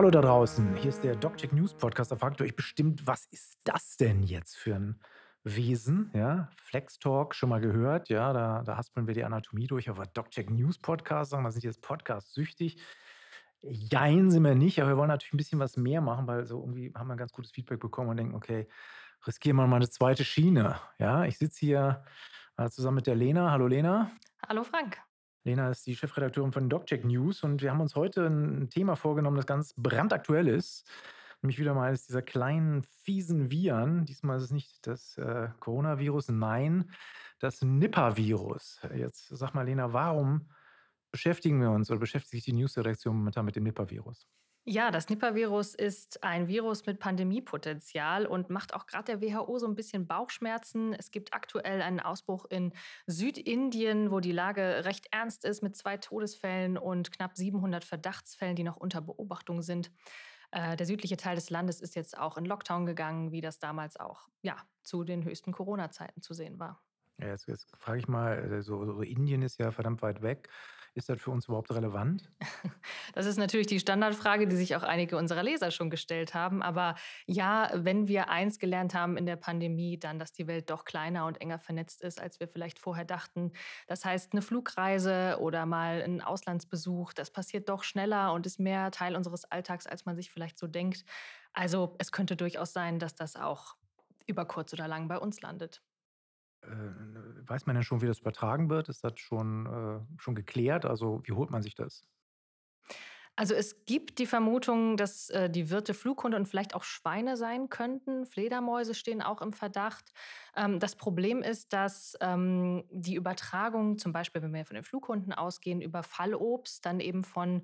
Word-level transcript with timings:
Hallo 0.00 0.10
da 0.10 0.22
draußen, 0.22 0.76
hier 0.76 0.88
ist 0.88 1.04
der 1.04 1.14
DocCheck 1.14 1.52
News 1.52 1.74
Podcast. 1.74 2.10
Da 2.10 2.16
fragt 2.16 2.40
ihr 2.40 2.46
euch 2.46 2.56
bestimmt, 2.56 3.06
was 3.06 3.26
ist 3.26 3.58
das 3.64 3.98
denn 3.98 4.22
jetzt 4.22 4.56
für 4.56 4.74
ein 4.74 4.98
Wesen? 5.44 6.10
Ja, 6.14 6.48
Flex 6.54 6.98
Talk 6.98 7.34
schon 7.34 7.50
mal 7.50 7.60
gehört, 7.60 8.08
ja, 8.08 8.32
da, 8.32 8.62
da 8.62 8.78
haspeln 8.78 9.06
wir 9.06 9.12
die 9.12 9.24
Anatomie 9.24 9.66
durch, 9.66 9.90
aber 9.90 10.06
DocCheck 10.06 10.48
News 10.48 10.78
Podcast, 10.78 11.32
sagen 11.32 11.42
wir, 11.42 11.50
sind 11.50 11.64
jetzt 11.64 11.82
Podcast 11.82 12.32
süchtig. 12.32 12.78
Jein 13.60 14.30
sind 14.30 14.42
wir 14.42 14.54
nicht, 14.54 14.80
aber 14.80 14.92
wir 14.92 14.96
wollen 14.96 15.08
natürlich 15.08 15.34
ein 15.34 15.36
bisschen 15.36 15.58
was 15.58 15.76
mehr 15.76 16.00
machen, 16.00 16.26
weil 16.26 16.46
so 16.46 16.60
irgendwie 16.60 16.94
haben 16.94 17.08
wir 17.08 17.16
ein 17.16 17.18
ganz 17.18 17.32
gutes 17.32 17.52
Feedback 17.52 17.80
bekommen 17.80 18.08
und 18.08 18.16
denken, 18.16 18.34
okay, 18.34 18.68
riskieren 19.26 19.58
wir 19.58 19.66
mal 19.66 19.76
eine 19.76 19.90
zweite 19.90 20.24
Schiene. 20.24 20.80
Ja, 20.98 21.26
ich 21.26 21.36
sitze 21.36 21.60
hier 21.60 22.04
äh, 22.56 22.70
zusammen 22.70 22.94
mit 22.94 23.06
der 23.06 23.16
Lena. 23.16 23.50
Hallo 23.50 23.66
Lena. 23.66 24.10
Hallo 24.48 24.64
Frank. 24.64 24.96
Lena 25.44 25.70
ist 25.70 25.86
die 25.86 25.96
Chefredakteurin 25.96 26.52
von 26.52 26.68
DocCheck 26.68 27.04
News 27.04 27.42
und 27.42 27.62
wir 27.62 27.70
haben 27.70 27.80
uns 27.80 27.96
heute 27.96 28.26
ein 28.26 28.68
Thema 28.68 28.94
vorgenommen, 28.94 29.36
das 29.36 29.46
ganz 29.46 29.74
brandaktuell 29.76 30.48
ist. 30.48 30.86
Nämlich 31.42 31.58
wieder 31.58 31.72
mal 31.72 31.88
eines 31.88 32.06
dieser 32.06 32.20
kleinen, 32.20 32.82
fiesen 32.82 33.50
Viren. 33.50 34.04
Diesmal 34.04 34.36
ist 34.36 34.44
es 34.44 34.50
nicht 34.50 34.86
das 34.86 35.16
äh, 35.16 35.48
Coronavirus, 35.60 36.28
nein, 36.28 36.90
das 37.38 37.62
Nipah-Virus. 37.62 38.80
Jetzt 38.94 39.28
sag 39.28 39.54
mal, 39.54 39.62
Lena, 39.62 39.94
warum 39.94 40.50
beschäftigen 41.10 41.60
wir 41.60 41.70
uns 41.70 41.90
oder 41.90 42.00
beschäftigt 42.00 42.30
sich 42.30 42.44
die 42.44 42.52
Newsredaktion 42.52 43.16
momentan 43.16 43.46
mit 43.46 43.56
dem 43.56 43.64
Nipah-Virus? 43.64 44.26
Ja, 44.72 44.92
das 44.92 45.08
Nipah-Virus 45.08 45.74
ist 45.74 46.22
ein 46.22 46.46
Virus 46.46 46.86
mit 46.86 47.00
Pandemiepotenzial 47.00 48.24
und 48.24 48.50
macht 48.50 48.72
auch 48.72 48.86
gerade 48.86 49.16
der 49.16 49.20
WHO 49.20 49.58
so 49.58 49.66
ein 49.66 49.74
bisschen 49.74 50.06
Bauchschmerzen. 50.06 50.94
Es 50.94 51.10
gibt 51.10 51.34
aktuell 51.34 51.82
einen 51.82 51.98
Ausbruch 51.98 52.44
in 52.44 52.72
Südindien, 53.08 54.12
wo 54.12 54.20
die 54.20 54.30
Lage 54.30 54.84
recht 54.84 55.08
ernst 55.10 55.44
ist 55.44 55.64
mit 55.64 55.74
zwei 55.74 55.96
Todesfällen 55.96 56.78
und 56.78 57.10
knapp 57.10 57.36
700 57.36 57.84
Verdachtsfällen, 57.84 58.54
die 58.54 58.62
noch 58.62 58.76
unter 58.76 59.00
Beobachtung 59.00 59.60
sind. 59.60 59.90
Äh, 60.52 60.76
der 60.76 60.86
südliche 60.86 61.16
Teil 61.16 61.34
des 61.34 61.50
Landes 61.50 61.80
ist 61.80 61.96
jetzt 61.96 62.16
auch 62.16 62.36
in 62.36 62.44
Lockdown 62.44 62.86
gegangen, 62.86 63.32
wie 63.32 63.40
das 63.40 63.58
damals 63.58 63.98
auch 63.98 64.28
ja, 64.40 64.56
zu 64.84 65.02
den 65.02 65.24
höchsten 65.24 65.50
Corona-Zeiten 65.50 66.22
zu 66.22 66.32
sehen 66.32 66.60
war. 66.60 66.80
Ja, 67.20 67.28
jetzt, 67.28 67.46
jetzt 67.48 67.76
frage 67.76 67.98
ich 67.98 68.08
mal, 68.08 68.52
äh, 68.52 68.62
so, 68.62 68.84
so 68.84 69.02
Indien 69.02 69.42
ist 69.42 69.58
ja 69.58 69.70
verdammt 69.70 70.02
weit 70.02 70.22
weg. 70.22 70.48
Ist 70.94 71.08
das 71.08 71.20
für 71.20 71.30
uns 71.30 71.46
überhaupt 71.46 71.70
relevant? 71.70 72.30
Das 73.12 73.26
ist 73.26 73.38
natürlich 73.38 73.66
die 73.66 73.80
Standardfrage, 73.80 74.46
die 74.46 74.54
sich 74.54 74.76
auch 74.76 74.84
einige 74.84 75.16
unserer 75.16 75.42
Leser 75.42 75.72
schon 75.72 75.90
gestellt 75.90 76.32
haben. 76.32 76.62
Aber 76.62 76.94
ja, 77.26 77.70
wenn 77.74 78.06
wir 78.06 78.28
eins 78.28 78.60
gelernt 78.60 78.94
haben 78.94 79.16
in 79.16 79.26
der 79.26 79.34
Pandemie, 79.34 79.98
dann, 79.98 80.20
dass 80.20 80.32
die 80.32 80.46
Welt 80.46 80.70
doch 80.70 80.84
kleiner 80.84 81.26
und 81.26 81.40
enger 81.40 81.58
vernetzt 81.58 82.02
ist, 82.02 82.20
als 82.20 82.38
wir 82.38 82.46
vielleicht 82.46 82.78
vorher 82.78 83.04
dachten. 83.04 83.52
Das 83.88 84.04
heißt, 84.04 84.32
eine 84.32 84.42
Flugreise 84.42 85.38
oder 85.40 85.66
mal 85.66 86.02
ein 86.02 86.20
Auslandsbesuch, 86.20 87.12
das 87.12 87.32
passiert 87.32 87.68
doch 87.68 87.82
schneller 87.82 88.32
und 88.32 88.46
ist 88.46 88.60
mehr 88.60 88.92
Teil 88.92 89.16
unseres 89.16 89.44
Alltags, 89.44 89.88
als 89.88 90.06
man 90.06 90.14
sich 90.14 90.30
vielleicht 90.30 90.56
so 90.56 90.68
denkt. 90.68 91.04
Also 91.52 91.96
es 91.98 92.12
könnte 92.12 92.36
durchaus 92.36 92.72
sein, 92.72 93.00
dass 93.00 93.16
das 93.16 93.34
auch 93.34 93.74
über 94.26 94.44
kurz 94.44 94.72
oder 94.72 94.86
lang 94.86 95.08
bei 95.08 95.18
uns 95.18 95.40
landet. 95.40 95.82
Äh, 96.62 96.68
weiß 97.48 97.66
man 97.66 97.74
denn 97.74 97.82
schon, 97.84 98.00
wie 98.02 98.06
das 98.06 98.20
übertragen 98.20 98.70
wird? 98.70 98.88
Ist 98.88 99.04
das 99.04 99.18
schon, 99.20 99.66
äh, 99.66 100.20
schon 100.20 100.34
geklärt? 100.34 100.84
Also, 100.84 101.22
wie 101.24 101.32
holt 101.32 101.50
man 101.50 101.62
sich 101.62 101.74
das? 101.74 102.06
Also 103.36 103.54
es 103.54 103.84
gibt 103.86 104.18
die 104.18 104.26
Vermutung, 104.26 104.96
dass 104.96 105.30
äh, 105.30 105.48
die 105.48 105.70
Wirte 105.70 105.94
Flughunde 105.94 106.36
und 106.36 106.46
vielleicht 106.46 106.74
auch 106.74 106.82
Schweine 106.84 107.36
sein 107.36 107.68
könnten. 107.70 108.26
Fledermäuse 108.26 108.94
stehen 108.94 109.22
auch 109.22 109.40
im 109.40 109.52
Verdacht. 109.52 110.12
Ähm, 110.54 110.78
das 110.78 110.94
Problem 110.96 111.42
ist, 111.42 111.72
dass 111.72 112.16
ähm, 112.20 112.84
die 112.90 113.14
Übertragung, 113.14 113.96
zum 113.96 114.12
Beispiel 114.12 114.42
wenn 114.42 114.52
wir 114.52 114.66
von 114.66 114.74
den 114.74 114.84
Flughunden 114.84 115.32
ausgehen, 115.32 115.80
über 115.80 116.02
Fallobst 116.02 116.84
dann 116.84 117.00
eben 117.00 117.24
von 117.24 117.62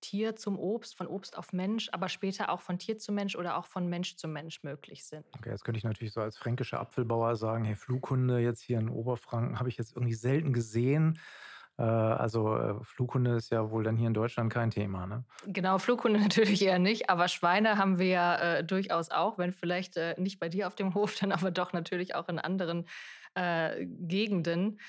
Tier 0.00 0.36
zum 0.36 0.58
Obst, 0.58 0.96
von 0.96 1.06
Obst 1.06 1.36
auf 1.36 1.52
Mensch, 1.52 1.88
aber 1.92 2.08
später 2.08 2.50
auch 2.50 2.60
von 2.60 2.78
Tier 2.78 2.98
zu 2.98 3.12
Mensch 3.12 3.36
oder 3.36 3.56
auch 3.56 3.66
von 3.66 3.88
Mensch 3.88 4.16
zu 4.16 4.28
Mensch 4.28 4.62
möglich 4.62 5.04
sind. 5.04 5.24
Okay, 5.36 5.50
jetzt 5.50 5.64
könnte 5.64 5.78
ich 5.78 5.84
natürlich 5.84 6.12
so 6.12 6.20
als 6.20 6.36
fränkischer 6.36 6.80
Apfelbauer 6.80 7.36
sagen, 7.36 7.64
hey, 7.64 7.74
Flughunde 7.74 8.38
jetzt 8.38 8.62
hier 8.62 8.78
in 8.78 8.88
Oberfranken 8.88 9.58
habe 9.58 9.68
ich 9.68 9.76
jetzt 9.76 9.96
irgendwie 9.96 10.14
selten 10.14 10.52
gesehen. 10.52 11.18
Äh, 11.78 11.82
also 11.82 12.56
äh, 12.56 12.74
Flughunde 12.82 13.36
ist 13.36 13.50
ja 13.50 13.70
wohl 13.70 13.84
dann 13.84 13.96
hier 13.96 14.08
in 14.08 14.14
Deutschland 14.14 14.52
kein 14.52 14.70
Thema, 14.70 15.06
ne? 15.06 15.24
Genau, 15.46 15.78
Flughunde 15.78 16.20
natürlich 16.20 16.62
eher 16.62 16.78
nicht, 16.78 17.08
aber 17.08 17.28
Schweine 17.28 17.78
haben 17.78 17.98
wir 17.98 18.06
ja 18.06 18.36
äh, 18.36 18.64
durchaus 18.64 19.10
auch, 19.10 19.38
wenn 19.38 19.52
vielleicht 19.52 19.96
äh, 19.96 20.14
nicht 20.18 20.40
bei 20.40 20.48
dir 20.48 20.66
auf 20.66 20.74
dem 20.74 20.94
Hof, 20.94 21.14
dann 21.20 21.32
aber 21.32 21.50
doch 21.50 21.72
natürlich 21.72 22.14
auch 22.14 22.28
in 22.28 22.38
anderen 22.38 22.86
äh, 23.34 23.86
Gegenden. 23.86 24.80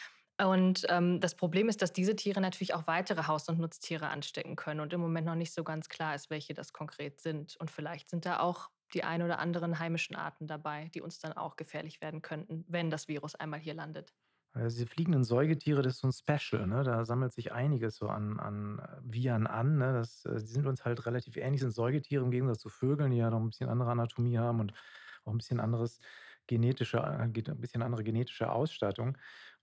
Und 0.43 0.85
ähm, 0.89 1.19
das 1.19 1.35
Problem 1.35 1.67
ist, 1.67 1.81
dass 1.81 1.91
diese 1.91 2.15
Tiere 2.15 2.39
natürlich 2.39 2.73
auch 2.73 2.87
weitere 2.87 3.23
Haus- 3.27 3.49
und 3.49 3.59
Nutztiere 3.59 4.07
anstecken 4.07 4.55
können 4.55 4.79
und 4.79 4.93
im 4.93 5.01
Moment 5.01 5.27
noch 5.27 5.35
nicht 5.35 5.53
so 5.53 5.65
ganz 5.65 5.89
klar 5.89 6.15
ist, 6.15 6.29
welche 6.29 6.53
das 6.53 6.71
konkret 6.71 7.19
sind. 7.19 7.57
Und 7.57 7.69
vielleicht 7.69 8.09
sind 8.09 8.25
da 8.25 8.39
auch 8.39 8.69
die 8.93 9.03
ein 9.03 9.21
oder 9.21 9.39
anderen 9.39 9.79
heimischen 9.79 10.15
Arten 10.15 10.47
dabei, 10.47 10.89
die 10.93 11.01
uns 11.01 11.19
dann 11.19 11.33
auch 11.33 11.57
gefährlich 11.57 11.99
werden 12.01 12.21
könnten, 12.21 12.63
wenn 12.67 12.89
das 12.89 13.07
Virus 13.07 13.35
einmal 13.35 13.59
hier 13.59 13.73
landet. 13.73 14.13
Also 14.53 14.77
diese 14.77 14.87
fliegenden 14.87 15.23
Säugetiere, 15.23 15.81
das 15.83 15.95
ist 15.95 15.99
so 16.01 16.07
ein 16.07 16.11
Special, 16.11 16.65
ne? 16.65 16.83
Da 16.83 17.05
sammelt 17.05 17.33
sich 17.33 17.51
einiges 17.51 17.97
so 17.97 18.07
an, 18.07 18.39
an 18.39 18.81
Viren 19.03 19.45
an. 19.45 19.77
Ne? 19.77 19.93
Das, 19.93 20.25
äh, 20.25 20.39
die 20.39 20.47
sind 20.47 20.65
uns 20.65 20.85
halt 20.85 21.05
relativ 21.05 21.37
ähnlich, 21.37 21.61
sind 21.61 21.71
Säugetiere 21.71 22.23
im 22.23 22.31
Gegensatz 22.31 22.59
zu 22.59 22.69
Vögeln, 22.69 23.11
die 23.11 23.17
ja 23.17 23.29
noch 23.29 23.39
ein 23.39 23.49
bisschen 23.49 23.69
andere 23.69 23.91
Anatomie 23.91 24.39
haben 24.39 24.59
und 24.59 24.73
auch 25.23 25.31
ein 25.31 25.37
bisschen 25.37 25.59
anderes 25.59 25.99
genetische, 26.47 26.97
äh, 26.97 27.01
ein 27.01 27.31
bisschen 27.33 27.83
andere 27.83 28.03
genetische 28.03 28.51
Ausstattung 28.51 29.17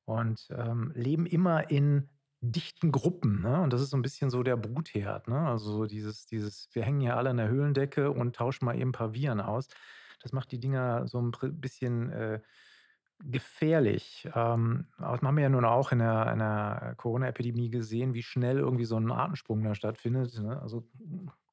und 0.06 0.49
ähm, 0.56 0.93
leben 0.94 1.27
immer 1.27 1.71
in 1.71 2.09
dichten 2.41 2.93
Gruppen. 2.93 3.43
Ne? 3.43 3.61
Und 3.61 3.72
das 3.72 3.81
ist 3.81 3.91
so 3.91 3.97
ein 3.97 4.03
bisschen 4.03 4.31
so 4.31 4.43
der 4.43 4.56
Brutherd. 4.56 5.28
Ne? 5.28 5.39
Also 5.39 5.87
dieses, 5.87 6.27
dieses, 6.27 6.69
wir 6.72 6.84
hängen 6.84 7.00
ja 7.00 7.17
alle 7.17 7.31
an 7.31 7.37
der 7.37 7.49
Höhlendecke 7.49 8.11
und 8.11 8.37
tauschen 8.37 8.65
mal 8.65 8.77
eben 8.77 8.91
ein 8.91 8.93
paar 8.93 9.15
Viren 9.15 9.41
aus. 9.41 9.69
Das 10.22 10.33
macht 10.33 10.53
die 10.53 10.61
Dinger 10.61 11.06
so 11.09 11.21
ein 11.21 11.33
bisschen 11.61 12.11
äh, 12.11 12.41
gefährlich. 13.25 14.28
Ähm, 14.34 14.87
das 14.99 15.22
haben 15.22 15.37
wir 15.37 15.43
ja 15.43 15.49
nun 15.49 15.65
auch 15.65 15.93
in 15.93 15.99
der, 15.99 16.33
in 16.33 16.38
der 16.38 16.94
Corona-Epidemie 16.97 17.71
gesehen, 17.71 18.15
wie 18.15 18.23
schnell 18.23 18.59
irgendwie 18.59 18.84
so 18.84 18.97
ein 18.97 19.11
Artensprung 19.11 19.62
da 19.62 19.75
stattfindet. 19.75 20.38
Ne? 20.41 20.61
Also 20.61 20.88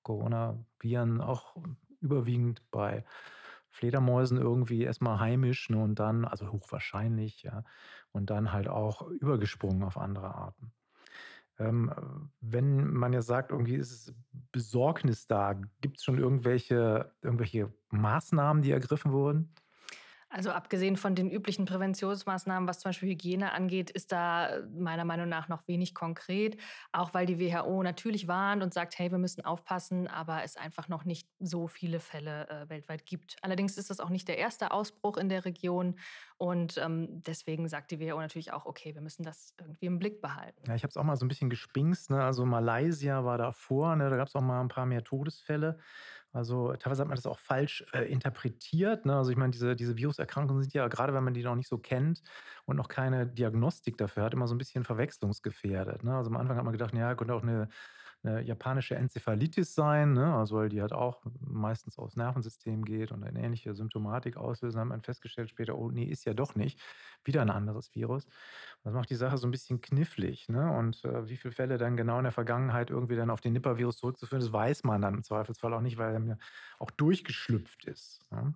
Corona-Viren 0.04 1.22
auch 1.22 1.56
überwiegend 2.02 2.62
bei 2.72 3.04
Fledermäusen 3.74 4.38
irgendwie 4.38 4.84
erstmal 4.84 5.20
heimisch 5.20 5.70
ne, 5.70 5.80
und 5.84 6.00
dann, 6.00 6.26
also 6.26 6.52
hochwahrscheinlich, 6.52 7.44
ja, 7.44 7.64
und 8.12 8.30
dann 8.30 8.54
halt 8.54 8.68
auch 8.68 9.02
übergesprungen 9.10 9.84
auf 9.84 9.98
andere 9.98 10.36
Arten. 10.36 10.74
Ähm, 11.60 12.32
wenn 12.42 12.88
man 12.94 13.14
ja 13.14 13.22
sagt, 13.22 13.52
irgendwie 13.52 13.76
ist 13.76 13.92
es 13.92 14.16
Besorgnis 14.52 15.28
da, 15.28 15.54
gibt 15.82 15.98
es 15.98 16.04
schon 16.04 16.18
irgendwelche, 16.20 17.14
irgendwelche 17.22 17.74
Maßnahmen, 17.92 18.64
die 18.64 18.72
ergriffen 18.72 19.12
wurden? 19.12 19.54
Also 20.34 20.50
abgesehen 20.50 20.98
von 20.98 21.14
den 21.14 21.30
üblichen 21.30 21.66
Präventionsmaßnahmen, 21.66 22.68
was 22.68 22.80
zum 22.80 22.90
Beispiel 22.90 23.10
Hygiene 23.10 23.52
angeht, 23.54 23.92
ist 23.92 24.12
da 24.12 24.48
äh, 24.48 24.66
meiner 24.76 25.06
Meinung 25.06 25.30
nach 25.30 25.48
noch 25.48 25.68
wenig 25.68 25.94
konkret. 25.94 26.58
Auch 26.92 27.14
weil 27.14 27.28
die 27.28 27.40
WHO 27.40 27.84
natürlich 27.84 28.28
warnt 28.28 28.64
und 28.64 28.74
sagt, 28.74 28.98
hey, 28.98 29.12
wir 29.12 29.20
müssen 29.20 29.46
aufpassen, 29.46 30.08
aber 30.08 30.44
es 30.44 30.58
einfach 30.58 30.88
noch 30.88 31.06
nicht 31.06 31.30
so 31.40 31.68
viele 31.68 32.00
Fälle 32.00 32.50
äh, 32.50 32.68
weltweit 32.68 33.06
gibt. 33.06 33.36
Allerdings 33.44 33.78
ist 33.78 33.92
das 33.92 34.00
auch 34.00 34.10
nicht 34.10 34.28
der 34.28 34.40
erste 34.40 34.72
Ausbruch 34.72 35.18
in 35.18 35.30
der 35.30 35.46
Region 35.46 36.00
und 36.38 36.80
ähm, 36.80 37.22
deswegen 37.22 37.68
sagt 37.68 37.92
die 37.92 38.00
WHO 38.00 38.20
natürlich 38.20 38.54
auch, 38.54 38.66
okay, 38.66 38.96
wir 38.96 39.02
müssen 39.02 39.22
das 39.22 39.54
irgendwie 39.60 39.86
im 39.86 40.00
Blick 40.00 40.20
behalten. 40.20 40.64
Ja, 40.68 40.74
ich 40.74 40.82
habe 40.82 40.90
es 40.90 40.98
auch 40.98 41.04
mal 41.04 41.16
so 41.16 41.26
ein 41.26 41.30
bisschen 41.30 41.52
gespingst. 41.52 42.10
Ne? 42.10 42.24
Also 42.24 42.44
Malaysia 42.44 43.24
war 43.24 43.38
davor, 43.38 43.96
ne? 43.96 44.10
da 44.10 44.18
gab 44.18 44.30
es 44.30 44.36
auch 44.36 44.42
mal 44.42 44.62
ein 44.62 44.68
paar 44.68 44.88
mehr 44.88 45.04
Todesfälle. 45.04 45.78
Also 46.34 46.74
teilweise 46.76 47.02
hat 47.04 47.08
man 47.08 47.16
das 47.16 47.28
auch 47.28 47.38
falsch 47.38 47.86
äh, 47.94 48.12
interpretiert. 48.12 49.06
Ne? 49.06 49.16
Also 49.16 49.30
ich 49.30 49.38
meine, 49.38 49.52
diese, 49.52 49.76
diese 49.76 49.96
Viruserkrankungen 49.98 50.64
sind 50.64 50.74
ja, 50.74 50.88
gerade 50.88 51.14
wenn 51.14 51.24
man 51.24 51.36
die 51.36 51.44
noch 51.44 51.56
nicht 51.56 51.70
so 51.70 51.78
kennt 51.78 52.24
und 52.66 52.76
noch 52.76 52.88
keine 52.88 53.28
Diagnostik 53.28 53.98
dafür 53.98 54.24
hat, 54.24 54.34
immer 54.34 54.48
so 54.48 54.56
ein 54.56 54.58
bisschen 54.58 54.84
verwechslungsgefährdet. 54.84 56.04
Ne? 56.04 56.16
Also 56.16 56.32
am 56.32 56.38
Anfang 56.38 56.58
hat 56.58 56.64
man 56.66 56.74
gedacht, 56.74 56.94
ja, 56.96 57.14
könnte 57.14 57.36
auch 57.36 57.44
eine 57.44 57.70
eine 58.24 58.42
japanische 58.42 58.96
Enzephalitis 58.96 59.76
sein, 59.76 60.14
ne? 60.14 60.34
also 60.34 60.56
weil 60.56 60.70
die 60.70 60.82
halt 60.82 60.94
auch 60.94 61.22
meistens 61.42 61.98
aufs 61.98 62.16
Nervensystem 62.16 62.86
geht 62.86 63.12
und 63.12 63.24
eine 63.24 63.44
ähnliche 63.44 63.74
Symptomatik 63.74 64.38
auslösen, 64.38 64.80
haben 64.80 64.90
wir 64.90 65.00
festgestellt 65.02 65.50
später, 65.50 65.78
oh 65.78 65.92
nee, 65.92 66.06
ist 66.06 66.26
ja 66.26 66.34
doch 66.34 66.56
nicht. 66.56 66.80
Wieder 67.26 67.42
ein 67.42 67.50
anderes 67.50 67.94
Virus. 67.96 68.28
Das 68.84 68.94
macht 68.94 69.10
die 69.10 69.16
Sache 69.16 69.38
so 69.38 69.48
ein 69.48 69.52
bisschen 69.52 69.82
knifflig. 69.82 70.50
Ne? 70.50 70.72
Und 70.72 71.04
äh, 71.06 71.28
wie 71.28 71.38
viele 71.38 71.54
Fälle 71.54 71.78
dann 71.78 71.98
genau 71.98 72.18
in 72.18 72.24
der 72.24 72.32
Vergangenheit 72.32 72.90
irgendwie 72.90 73.16
dann 73.16 73.30
auf 73.30 73.42
den 73.42 73.54
Nipah-Virus 73.54 73.98
zurückzuführen, 73.98 74.42
das 74.42 74.54
weiß 74.54 74.84
man 74.84 75.02
dann 75.02 75.16
im 75.16 75.24
Zweifelsfall 75.24 75.74
auch 75.74 75.82
nicht, 75.82 75.98
weil 75.98 76.14
er 76.14 76.20
mir 76.20 76.38
auch 76.80 76.92
durchgeschlüpft 76.92 77.86
ist. 77.86 78.20
Ne? 78.32 78.54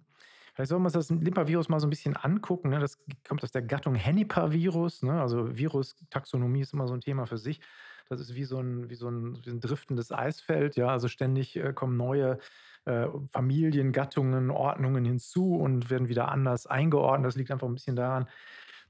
Vielleicht 0.54 0.70
sollen 0.70 0.82
wir 0.82 0.88
uns 0.88 0.94
das 0.94 1.12
Nipah-Virus 1.12 1.70
mal 1.70 1.80
so 1.80 1.86
ein 1.86 1.92
bisschen 1.92 2.16
angucken. 2.16 2.70
Ne? 2.70 2.80
Das 2.80 2.98
kommt 3.28 3.44
aus 3.44 3.52
der 3.52 3.62
Gattung 3.62 3.96
Henipa-Virus. 3.96 5.04
Ne? 5.04 5.22
Also 5.22 5.56
Virus-Taxonomie 5.56 6.62
ist 6.62 6.74
immer 6.74 6.88
so 6.88 6.94
ein 6.94 7.02
Thema 7.02 7.28
für 7.28 7.38
sich. 7.38 7.62
Das 8.10 8.20
ist 8.20 8.36
wie 8.36 8.46
so 8.46 8.60
ein, 8.60 8.90
wie 8.90 8.96
so 8.96 9.10
ein, 9.10 9.38
wie 9.46 9.50
ein 9.50 9.60
driftendes 9.60 10.12
Eisfeld. 10.12 10.76
Ja, 10.76 10.88
also 10.90 11.08
ständig 11.08 11.56
äh, 11.56 11.74
kommen 11.74 11.98
neue 11.98 12.40
äh, 12.86 13.08
Familien, 13.32 13.92
Gattungen, 13.92 14.50
Ordnungen 14.50 15.06
hinzu 15.06 15.56
und 15.56 15.90
werden 15.90 16.10
wieder 16.10 16.30
anders 16.30 16.68
eingeordnet. 16.68 17.28
Das 17.28 17.36
liegt 17.36 17.52
einfach 17.52 17.68
ein 17.68 17.74
bisschen 17.74 17.96
daran, 17.96 18.28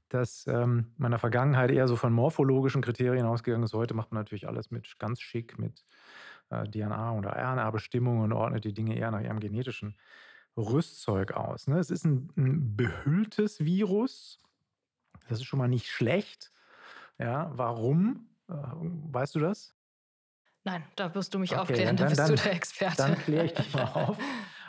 dass 0.08 0.46
ähm, 0.46 0.92
man 0.96 1.08
in 1.08 1.12
der 1.12 1.18
Vergangenheit 1.18 1.70
eher 1.70 1.88
so 1.88 1.96
von 1.96 2.12
morphologischen 2.12 2.82
Kriterien 2.82 3.26
ausgegangen 3.26 3.64
ist. 3.64 3.74
Heute 3.74 3.94
macht 3.94 4.12
man 4.12 4.20
natürlich 4.20 4.46
alles 4.46 4.70
mit 4.70 4.98
ganz 4.98 5.20
schick, 5.20 5.58
mit 5.58 5.84
äh, 6.50 6.64
DNA 6.68 7.12
oder 7.12 7.30
RNA-Bestimmung 7.36 8.20
und 8.20 8.32
ordnet 8.32 8.64
die 8.64 8.72
Dinge 8.72 8.96
eher 8.96 9.10
nach 9.10 9.20
ihrem 9.20 9.40
genetischen 9.40 9.96
Rüstzeug 10.56 11.32
aus. 11.32 11.66
Ne? 11.66 11.78
Es 11.78 11.90
ist 11.90 12.04
ein, 12.04 12.30
ein 12.36 12.76
behülltes 12.76 13.64
Virus. 13.64 14.40
Das 15.28 15.38
ist 15.38 15.44
schon 15.44 15.58
mal 15.58 15.68
nicht 15.68 15.88
schlecht. 15.88 16.52
Ja, 17.18 17.50
warum? 17.54 18.28
Äh, 18.48 18.52
weißt 18.52 19.34
du 19.34 19.40
das? 19.40 19.74
Nein, 20.64 20.84
da 20.96 21.14
wirst 21.14 21.32
du 21.34 21.38
mich 21.38 21.52
Okay, 21.52 21.60
aufklären, 21.60 21.96
dann, 21.96 22.08
da 22.08 22.14
dann, 22.14 22.28
bist 22.28 22.28
du 22.28 22.34
dann, 22.34 22.44
der 22.44 22.54
Experte. 22.54 22.96
dann 22.96 23.18
kläre 23.18 23.46
ich 23.46 23.52
dich 23.54 23.72
mal 23.72 23.84
auf. 23.84 24.18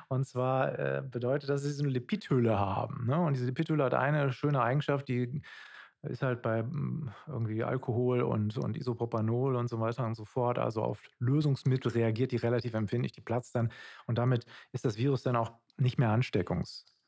Und 0.08 0.26
zwar 0.26 0.78
äh, 0.80 1.04
bedeutet 1.04 1.50
das, 1.50 1.62
dass 1.62 1.70
sie 1.70 1.76
so 1.76 1.84
eine 1.84 1.92
Lipidhülle 1.92 2.58
haben. 2.58 3.06
Ne? 3.06 3.20
Und 3.20 3.34
diese 3.34 3.46
Lipidhülle 3.46 3.84
hat 3.84 3.94
eine 3.94 4.32
schöne 4.32 4.62
Eigenschaft, 4.62 5.08
die 5.08 5.42
ist 6.02 6.22
halt 6.24 6.42
bei 6.42 6.64
mm, 6.64 7.12
irgendwie 7.28 7.64
Alkohol 7.64 8.22
und, 8.22 8.58
und 8.58 8.78
Isopropanol 8.78 9.56
und 9.56 9.68
so 9.68 9.80
weiter 9.80 10.06
und 10.06 10.16
so 10.16 10.26
fort, 10.26 10.58
also 10.58 10.82
auf 10.82 11.02
Lösungsmittel 11.20 11.92
reagiert 11.92 12.32
die 12.32 12.38
relativ 12.38 12.74
empfindlich, 12.74 13.12
die 13.12 13.22
platzt 13.22 13.56
dann. 13.56 13.72
Und 14.08 14.18
damit 14.18 14.46
ist 14.72 14.86
das 14.86 14.98
Virus 14.98 15.24
dann 15.24 15.36
auch 15.36 15.52
nicht 15.78 15.98
mehr 15.98 16.10
ansteckungsmöglich. 16.10 16.99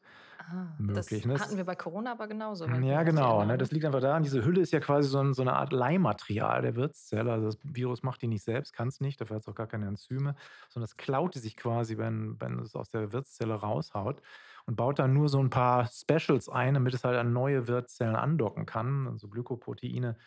Ah, 0.49 0.67
das 0.79 1.11
Ne? 1.11 1.39
hatten 1.39 1.57
wir 1.57 1.65
bei 1.65 1.75
Corona 1.75 2.13
aber 2.13 2.27
genauso, 2.27 2.65
ja, 2.67 3.03
genau. 3.03 3.43
Ne? 3.45 3.57
Das 3.57 3.71
liegt 3.71 3.85
einfach 3.85 4.01
daran, 4.01 4.23
diese 4.23 4.43
Hülle 4.43 4.61
ist 4.61 4.73
ja 4.73 4.79
quasi 4.79 5.07
so, 5.07 5.19
ein, 5.19 5.33
so 5.33 5.41
eine 5.41 5.53
Art 5.53 5.71
Leihmaterial 5.71 6.61
der 6.61 6.75
Wirtszelle. 6.75 7.31
Also 7.31 7.45
das 7.47 7.57
Virus 7.63 8.03
macht 8.03 8.21
die 8.21 8.27
nicht 8.27 8.43
selbst, 8.43 8.73
kann 8.73 8.87
es 8.87 8.99
nicht, 9.01 9.21
dafür 9.21 9.35
hat 9.35 9.43
es 9.43 9.49
auch 9.49 9.55
gar 9.55 9.67
keine 9.67 9.87
Enzyme, 9.87 10.35
sondern 10.69 10.85
es 10.85 10.97
klaut 10.97 11.35
die 11.35 11.39
sich 11.39 11.55
quasi, 11.55 11.97
wenn, 11.97 12.39
wenn 12.41 12.59
es 12.59 12.75
aus 12.75 12.89
der 12.89 13.11
Wirtszelle 13.11 13.53
raushaut 13.53 14.21
und 14.65 14.75
baut 14.75 14.99
dann 14.99 15.13
nur 15.13 15.29
so 15.29 15.39
ein 15.39 15.49
paar 15.49 15.87
Specials 15.87 16.49
ein, 16.49 16.73
damit 16.73 16.93
es 16.93 17.03
halt 17.03 17.17
an 17.17 17.33
neue 17.33 17.67
Wirtszellen 17.67 18.15
andocken 18.15 18.65
kann, 18.65 19.07
also 19.07 19.27
Glykoproteine. 19.27 20.17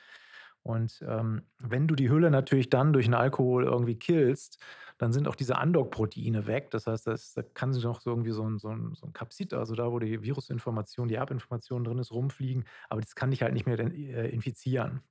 Und 0.64 1.04
ähm, 1.06 1.42
wenn 1.58 1.86
du 1.86 1.94
die 1.94 2.10
Hülle 2.10 2.30
natürlich 2.30 2.70
dann 2.70 2.94
durch 2.94 3.04
einen 3.04 3.14
Alkohol 3.14 3.64
irgendwie 3.64 3.98
killst, 3.98 4.58
dann 4.96 5.12
sind 5.12 5.28
auch 5.28 5.36
diese 5.36 5.58
Andockproteine 5.58 6.46
weg. 6.46 6.70
Das 6.70 6.86
heißt, 6.86 7.06
das, 7.06 7.34
da 7.34 7.42
kann 7.42 7.74
sich 7.74 7.84
noch 7.84 8.00
so 8.00 8.10
irgendwie 8.10 8.30
so 8.30 8.48
ein, 8.48 8.58
so, 8.58 8.68
ein, 8.68 8.94
so 8.94 9.06
ein 9.06 9.12
Capsid, 9.12 9.52
also 9.52 9.74
da, 9.74 9.92
wo 9.92 9.98
die 9.98 10.22
Virusinformation, 10.22 11.08
die 11.08 11.16
Erbinformation 11.16 11.84
drin 11.84 11.98
ist, 11.98 12.12
rumfliegen, 12.12 12.64
aber 12.88 13.02
das 13.02 13.14
kann 13.14 13.30
dich 13.30 13.42
halt 13.42 13.52
nicht 13.52 13.66
mehr 13.66 13.78
äh, 13.78 14.30
infizieren. 14.30 15.02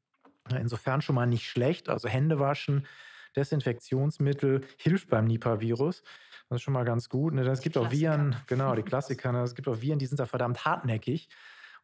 Insofern 0.50 1.02
schon 1.02 1.16
mal 1.16 1.28
nicht 1.28 1.48
schlecht. 1.48 1.88
Also 1.88 2.10
Hände 2.10 2.40
waschen, 2.40 2.88
Desinfektionsmittel 3.36 4.62
hilft 4.78 5.10
beim 5.10 5.26
Nipah-Virus. 5.26 6.04
Das 6.50 6.58
ist 6.58 6.62
schon 6.64 6.74
mal 6.74 6.84
ganz 6.84 7.10
gut. 7.10 7.34
Ne? 7.34 7.44
Es 7.44 7.62
gibt 7.62 7.78
auch. 7.78 7.92
Viren, 7.92 8.36
genau, 8.48 8.76
die 8.76 8.82
Klassiker. 8.84 9.32
Ne? 9.32 9.44
Es 9.44 9.54
gibt 9.54 9.68
auch 9.68 9.82
Viren, 9.82 10.00
die 10.00 10.08
sind 10.08 10.20
da 10.20 10.26
verdammt 10.26 10.66
hartnäckig 10.66 11.30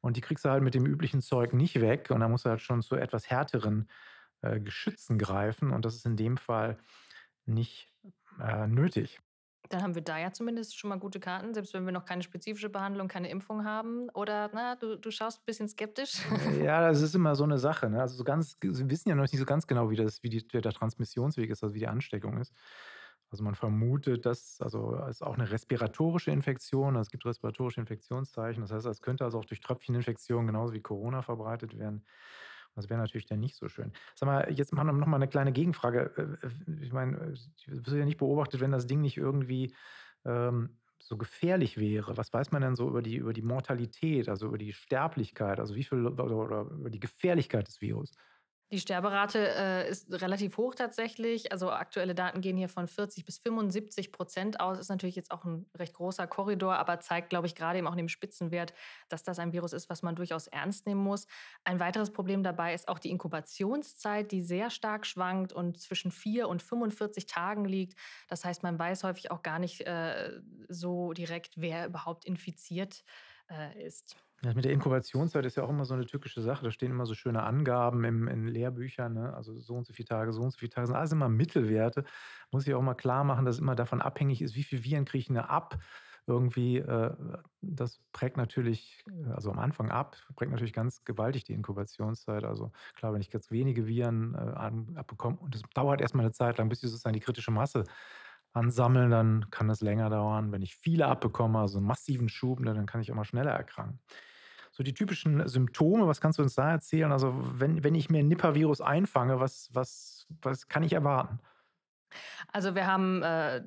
und 0.01 0.18
die 0.18 0.22
kriegst 0.22 0.46
du 0.46 0.50
halt 0.50 0.63
mit 0.63 0.74
dem 0.74 0.86
üblichen 0.86 1.22
Zeug 1.22 1.54
nicht 1.54 1.81
weg. 1.81 2.10
Und 2.10 2.22
da 2.22 2.28
musst 2.28 2.46
du 2.46 2.50
halt 2.50 2.62
schon 2.62 2.81
zu 2.81 2.96
etwas 2.96 3.30
härteren 3.30 3.90
äh, 4.42 4.60
Geschützen 4.60 5.18
greifen. 5.18 5.72
Und 5.72 5.86
das 5.86 5.96
ist 5.96 6.06
in 6.06 6.16
dem 6.16 6.38
Fall 6.38 6.78
nicht 7.46 7.94
äh, 8.42 8.68
nötig. 8.68 9.19
Dann 9.69 9.84
haben 9.84 9.94
wir 9.94 10.01
da 10.01 10.18
ja 10.18 10.31
zumindest 10.31 10.80
schon 10.80 10.90
mal 10.90 10.98
gute 10.98 11.19
Karten, 11.19 11.54
selbst 11.54 11.74
wenn 11.74 11.86
wir 11.86 11.92
noch 11.92 12.06
keine 12.06 12.24
spezifische 12.24 12.69
Behandlung, 12.69 13.07
keine 13.07 13.30
Impfung 13.30 13.66
haben. 13.66 14.10
Oder, 14.10 14.50
na, 14.54 14.75
du, 14.75 14.96
du 14.96 15.12
schaust 15.12 15.42
ein 15.42 15.46
bisschen 15.46 15.68
skeptisch. 15.68 16.22
Äh, 16.48 16.63
Ja, 16.63 16.88
das 16.88 17.02
ist 17.02 17.13
immer 17.13 17.36
so 17.36 17.44
eine 17.44 17.60
Sache. 17.60 17.90
Ne? 17.90 18.02
Also 18.02 18.16
so 18.16 18.24
ganz, 18.24 18.57
sie 18.62 18.90
wissen 18.90 19.10
ja 19.10 19.16
noch 19.16 19.24
nicht 19.24 19.38
so 19.38 19.45
ganz 19.45 19.68
genau, 19.68 19.92
wie 19.92 19.95
das, 19.95 20.24
wie 20.24 20.30
die, 20.30 20.48
der 20.48 20.62
Transmissionsweg 20.63 21.50
ist, 21.50 21.63
also 21.63 21.75
wie 21.75 21.80
die 21.80 21.88
Ansteckung 21.88 22.38
ist. 22.38 22.54
Also 23.31 23.44
man 23.44 23.56
vermutet, 23.56 24.26
dass, 24.26 24.60
also 24.62 24.96
es 24.96 25.18
ist 25.18 25.22
auch 25.22 25.36
eine 25.36 25.52
respiratorische 25.52 26.31
Infektion, 26.31 26.96
also 26.98 27.08
es 27.08 27.12
gibt 27.12 27.26
respiratorische 27.26 27.80
Infektionszeichen. 27.80 28.62
Das 28.62 28.72
heißt, 28.72 28.88
es 28.88 29.02
könnte 29.02 29.24
also 29.24 29.40
auch 29.40 29.46
durch 29.46 29.62
Tröpfcheninfektionen 29.62 30.48
genauso 30.48 30.74
wie 30.74 30.81
Corona 30.81 31.22
verbreitet 31.22 31.78
werden. 31.78 32.06
Das 32.76 32.90
wäre 32.90 33.00
natürlich 33.00 33.26
dann 33.26 33.40
nicht 33.40 33.56
so 33.56 33.68
schön. 33.68 33.92
Sag 34.16 34.28
mal, 34.28 34.52
jetzt 34.54 34.74
machen 34.74 34.88
wir 34.88 34.94
noch 34.94 35.08
mal 35.08 35.18
eine 35.18 35.28
kleine 35.28 35.52
Gegenfrage. 35.52 36.38
Äh, 36.44 36.48
äh, 36.48 36.84
Ich 36.84 36.94
meine, 36.94 37.34
du 37.66 37.86
wirst 37.86 37.96
ja 37.96 38.06
nicht 38.06 38.18
beobachtet, 38.18 38.62
wenn 38.62 38.72
das 38.72 38.88
Ding 38.88 39.02
nicht 39.02 39.18
irgendwie 39.18 39.76
ähm, 40.26 40.80
so 41.02 41.18
gefährlich 41.18 41.78
wäre. 41.78 42.18
Was 42.18 42.34
weiß 42.34 42.52
man 42.52 42.62
denn 42.62 42.76
so 42.76 42.88
über 42.88 43.02
die, 43.02 43.16
über 43.18 43.34
die 43.34 43.42
Mortalität, 43.42 44.30
also 44.30 44.48
über 44.48 44.58
die 44.58 44.74
Sterblichkeit, 44.74 45.60
also 45.60 45.76
wie 45.76 45.84
viel 45.84 46.06
oder, 46.06 46.26
oder 46.36 46.62
über 46.62 46.90
die 46.90 47.00
Gefährlichkeit 47.00 47.68
des 47.68 47.81
Virus? 47.81 48.12
Die 48.71 48.80
Sterberate 48.80 49.39
äh, 49.39 49.89
ist 49.89 50.12
relativ 50.21 50.57
hoch 50.57 50.75
tatsächlich. 50.75 51.51
Also 51.51 51.71
aktuelle 51.71 52.13
Daten 52.13 52.39
gehen 52.39 52.56
hier 52.56 52.69
von 52.69 52.88
40 52.88 53.25
bis 53.25 53.39
75 53.39 54.12
Prozent 54.12 54.60
aus. 54.60 54.77
Ist 54.77 54.89
natürlich 54.89 55.16
jetzt 55.16 55.31
auch 55.31 55.44
ein 55.44 55.66
recht 55.75 55.95
großer 55.95 56.27
Korridor, 56.27 56.75
aber 56.75 57.00
zeigt, 57.00 57.31
glaube 57.31 57.48
ich, 57.48 57.56
gerade 57.56 57.80
eben 57.80 57.88
auch 57.88 57.94
in 57.94 57.98
dem 57.98 58.10
Spitzenwert, 58.10 58.75
dass 59.07 59.24
das 59.24 59.39
ein 59.39 59.54
Virus 59.54 59.74
ist, 59.74 59.89
was 59.89 60.04
man 60.04 60.16
durchaus 60.16 60.45
ernst 60.45 60.86
nehmen 60.86 61.01
muss. 61.01 61.25
Ein 61.63 61.80
weiteres 61.80 62.12
Problem 62.12 62.44
dabei 62.44 62.75
ist 62.75 62.89
auch 62.89 63.00
die 63.00 63.10
Inkubationszeit, 63.10 64.31
die 64.31 64.44
sehr 64.44 64.69
stark 64.69 65.07
schwankt 65.07 65.51
und 65.51 65.81
zwischen 65.81 66.12
4 66.12 66.48
und 66.48 66.62
45 66.62 67.25
Tagen 67.25 67.66
liegt. 67.66 67.98
Das 68.27 68.45
heißt, 68.45 68.62
man 68.62 68.77
weiß 68.77 69.04
häufig 69.04 69.31
auch 69.31 69.42
gar 69.42 69.57
nicht 69.57 69.81
äh, 69.81 70.42
so 70.68 71.13
direkt, 71.13 71.54
wer 71.56 71.88
überhaupt 71.88 72.24
infiziert 72.24 73.04
äh, 73.50 73.83
ist. 73.83 74.16
Das 74.42 74.56
mit 74.56 74.64
der 74.64 74.72
Inkubationszeit 74.72 75.46
ist 75.46 75.58
ja 75.58 75.64
auch 75.64 75.70
immer 75.70 75.84
so 75.86 75.94
eine 75.94 76.06
tückische 76.06 76.42
Sache. 76.42 76.64
Da 76.64 76.72
stehen 76.72 76.92
immer 76.92 77.06
so 77.06 77.14
schöne 77.14 77.44
Angaben 77.44 78.04
im, 78.06 78.28
in 78.28 78.48
Lehrbüchern, 78.48 79.14
ne? 79.14 79.34
also 79.34 79.60
so 79.60 79.76
und 79.76 79.86
so 79.86 79.94
viele 79.94 80.08
Tage, 80.08 80.32
so 80.32 80.42
und 80.42 80.52
so 80.52 80.58
viele 80.60 80.70
Tage. 80.70 80.84
Das 80.84 80.90
sind 80.90 80.98
alles 80.98 81.12
immer 81.12 81.28
Mittelwerte. 81.30 82.06
Muss 82.52 82.66
ich 82.66 82.74
auch 82.74 82.82
mal 82.82 82.94
klar 82.94 83.24
machen, 83.26 83.46
dass 83.46 83.56
es 83.56 83.62
immer 83.62 83.76
davon 83.76 84.02
abhängig 84.02 84.42
ist, 84.42 84.56
wie 84.56 84.64
viele 84.64 84.84
Viren 84.84 85.06
kriege 85.06 85.26
denn 85.28 85.38
ab. 85.38 85.80
Irgendwie, 86.26 86.78
äh, 86.78 87.16
das 87.62 88.02
prägt 88.14 88.38
natürlich, 88.38 89.04
also 89.34 89.52
am 89.52 89.60
Anfang 89.60 89.90
ab, 89.90 90.16
prägt 90.36 90.52
natürlich 90.52 90.74
ganz 90.74 91.04
gewaltig 91.04 91.44
die 91.44 91.54
Inkubationszeit. 91.54 92.44
Also 92.46 92.72
klar, 92.96 93.14
wenn 93.14 93.22
ich 93.22 93.32
ganz 93.32 93.52
wenige 93.52 93.88
Viren 93.88 94.36
äh, 94.36 94.98
abbekomme 95.00 95.38
und 95.38 95.56
es 95.56 95.64
dauert 95.74 96.02
erstmal 96.02 96.24
eine 96.26 96.32
Zeit 96.32 96.58
lang, 96.60 96.70
bis 96.70 96.80
die 96.80 96.88
sozusagen 96.88 97.16
die 97.16 97.20
kritische 97.20 97.52
Masse 97.52 97.84
ansammeln, 98.54 99.12
dann 99.12 99.50
kann 99.52 99.68
das 99.68 99.82
länger 99.82 100.10
dauern. 100.10 100.52
Wenn 100.52 100.62
ich 100.62 100.76
viele 100.76 101.08
abbekomme, 101.08 101.60
also 101.60 101.78
einen 101.78 101.88
massiven 101.88 102.30
Schub, 102.30 102.60
ne, 102.60 102.74
dann 102.74 102.86
kann 102.86 103.02
ich 103.02 103.12
auch 103.12 103.16
mal 103.16 103.26
schneller 103.26 103.52
erkranken. 103.52 104.00
So 104.80 104.84
die 104.84 104.94
typischen 104.94 105.46
Symptome, 105.46 106.08
was 106.08 106.22
kannst 106.22 106.40
du 106.40 106.42
uns 106.42 106.56
da 106.56 106.72
erzählen? 106.72 107.12
Also 107.12 107.34
wenn, 107.36 107.84
wenn 107.84 107.96
ich 107.96 108.10
mir 108.10 108.20
ein 108.20 108.30
Nipah-Virus 108.30 108.80
einfange, 108.80 109.42
was, 109.42 109.70
was, 109.74 110.26
was 110.42 110.70
kann 110.70 110.84
ich 110.84 110.94
erwarten? 110.94 111.42
Also 112.54 112.76
wir 112.76 112.88
haben 112.88 113.22
äh, 113.22 113.62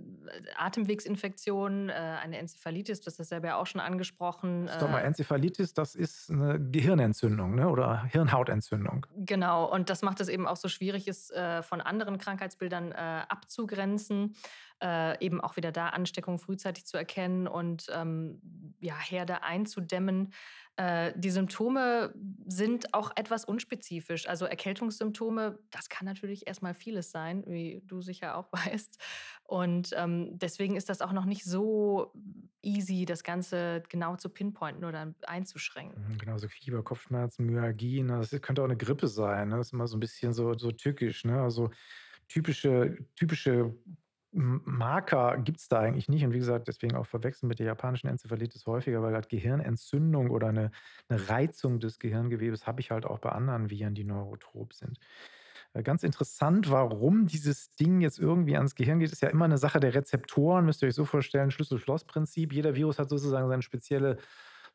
Atemwegsinfektionen, 0.57 1.91
äh, 1.91 1.93
eine 1.93 2.39
Enzephalitis, 2.39 3.03
das 3.03 3.19
hast 3.19 3.19
du 3.19 3.25
selber 3.25 3.49
ja 3.49 3.57
auch 3.57 3.67
schon 3.67 3.83
angesprochen. 3.83 4.71
Stopp 4.75 4.91
mal, 4.91 5.01
Äh, 5.01 5.05
Enzephalitis, 5.05 5.75
das 5.75 5.95
ist 5.95 6.31
eine 6.31 6.59
Gehirnentzündung 6.59 7.57
ne? 7.57 7.69
oder 7.69 8.05
Hirnhautentzündung. 8.05 9.07
genau, 9.15 9.71
und 9.71 9.91
das 9.91 10.01
macht 10.01 10.19
es 10.23 10.29
eben 10.31 10.49
auch 10.49 10.57
so 10.57 10.69
schwierig, 10.69 11.09
es 11.09 11.31
äh, 11.31 11.63
von 11.63 11.83
anderen 11.83 12.17
Krankheitsbildern 12.17 12.93
äh, 12.93 12.95
abzugrenzen. 13.29 14.35
Äh, 14.83 15.25
eben 15.25 15.41
auch 15.41 15.55
wieder 15.55 15.71
da 15.71 15.91
Ansteckung 15.91 16.41
frühzeitig 16.41 16.87
zu 16.87 16.97
erkennen 16.97 17.47
und 17.47 17.87
ähm, 17.95 18.41
ja, 18.81 18.99
Herde 18.99 19.45
einzudämmen. 19.45 20.33
Äh, 20.75 21.13
die 21.15 21.31
Symptome 21.31 22.13
sind 22.47 22.93
auch 22.93 23.13
etwas 23.15 23.45
unspezifisch. 23.45 24.29
Also 24.29 24.45
Erkältungssymptome, 24.45 25.61
das 25.71 25.89
kann 25.89 26.05
natürlich 26.05 26.49
erstmal 26.49 26.75
vieles 26.75 27.13
sein, 27.13 27.45
wie 27.47 27.81
du 27.87 28.01
sicher 28.01 28.37
auch 28.37 28.49
weißt. 28.53 29.01
Und 29.45 29.91
ähm, 29.97 30.37
deswegen 30.37 30.75
ist 30.75 30.89
das 30.89 31.01
auch 31.01 31.13
noch 31.13 31.27
nicht 31.27 31.45
so 31.45 32.13
easy, 32.61 33.05
das 33.05 33.23
Ganze 33.23 33.85
genau 33.89 34.17
zu 34.17 34.31
pinpointen 34.31 34.85
oder 34.85 35.15
einzuschränken. 35.29 36.03
Mhm, 36.09 36.19
Genau, 36.19 36.39
so 36.39 36.49
Fieber, 36.49 36.83
Kopfschmerzen, 36.83 37.47
Myalgie, 37.47 38.03
ne? 38.03 38.19
das 38.19 38.31
könnte 38.41 38.63
auch 38.63 38.67
eine 38.67 38.77
Grippe 38.77 39.07
sein. 39.07 39.51
Ne? 39.51 39.59
Das 39.59 39.69
ist 39.69 39.75
immer 39.75 39.87
so 39.87 39.97
ein 39.97 40.01
bisschen 40.01 40.33
so, 40.33 40.59
so 40.59 40.73
tückisch. 40.73 41.25
Ne? 41.25 41.41
Also 41.41 41.71
typische, 42.27 42.97
typische 43.15 43.75
Marker 44.33 45.37
gibt 45.39 45.61
es 45.61 45.69
da 45.69 45.81
eigentlich 45.81 46.09
nicht. 46.09 46.25
Und 46.25 46.33
wie 46.33 46.39
gesagt, 46.39 46.67
deswegen 46.67 46.97
auch 46.97 47.07
verwechseln 47.07 47.49
mit 47.49 47.59
der 47.59 47.67
japanischen 47.67 48.09
Enzephalitis 48.09 48.67
häufiger, 48.67 49.03
weil 49.03 49.15
halt 49.15 49.29
Gehirnentzündung 49.29 50.31
oder 50.31 50.49
eine, 50.49 50.71
eine 51.09 51.29
Reizung 51.29 51.81
des 51.81 51.99
Gehirngewebes 51.99 52.67
habe 52.67 52.81
ich 52.81 52.91
halt 52.91 53.05
auch 53.05 53.19
bei 53.19 53.31
anderen 53.31 53.69
Viren, 53.69 53.95
die 53.95 54.05
neurotrop 54.05 54.73
sind. 54.73 54.99
Äh, 55.75 55.83
Ganz 55.83 56.03
interessant, 56.03 56.71
warum 56.71 57.27
dieses 57.27 57.73
Ding 57.73 58.01
jetzt 58.01 58.19
irgendwie 58.19 58.57
ans 58.57 58.75
Gehirn 58.75 59.01
geht, 59.01 59.13
ist 59.13 59.23
ja 59.23 59.29
immer 59.29 59.45
eine 59.45 59.59
Sache 59.59 59.81
der 59.81 59.95
Rezeptoren. 59.95 60.65
Müsst 60.65 60.83
ihr 60.83 60.89
euch 60.89 60.95
so 60.95 61.05
vorstellen, 61.05 61.51
Schlüssel-Schloss-Prinzip. 61.51 62.53
Jeder 62.53 62.75
Virus 62.75 62.99
hat 62.99 63.11
sozusagen 63.11 63.49
seine 63.49 63.63
spezielle, 63.63 64.17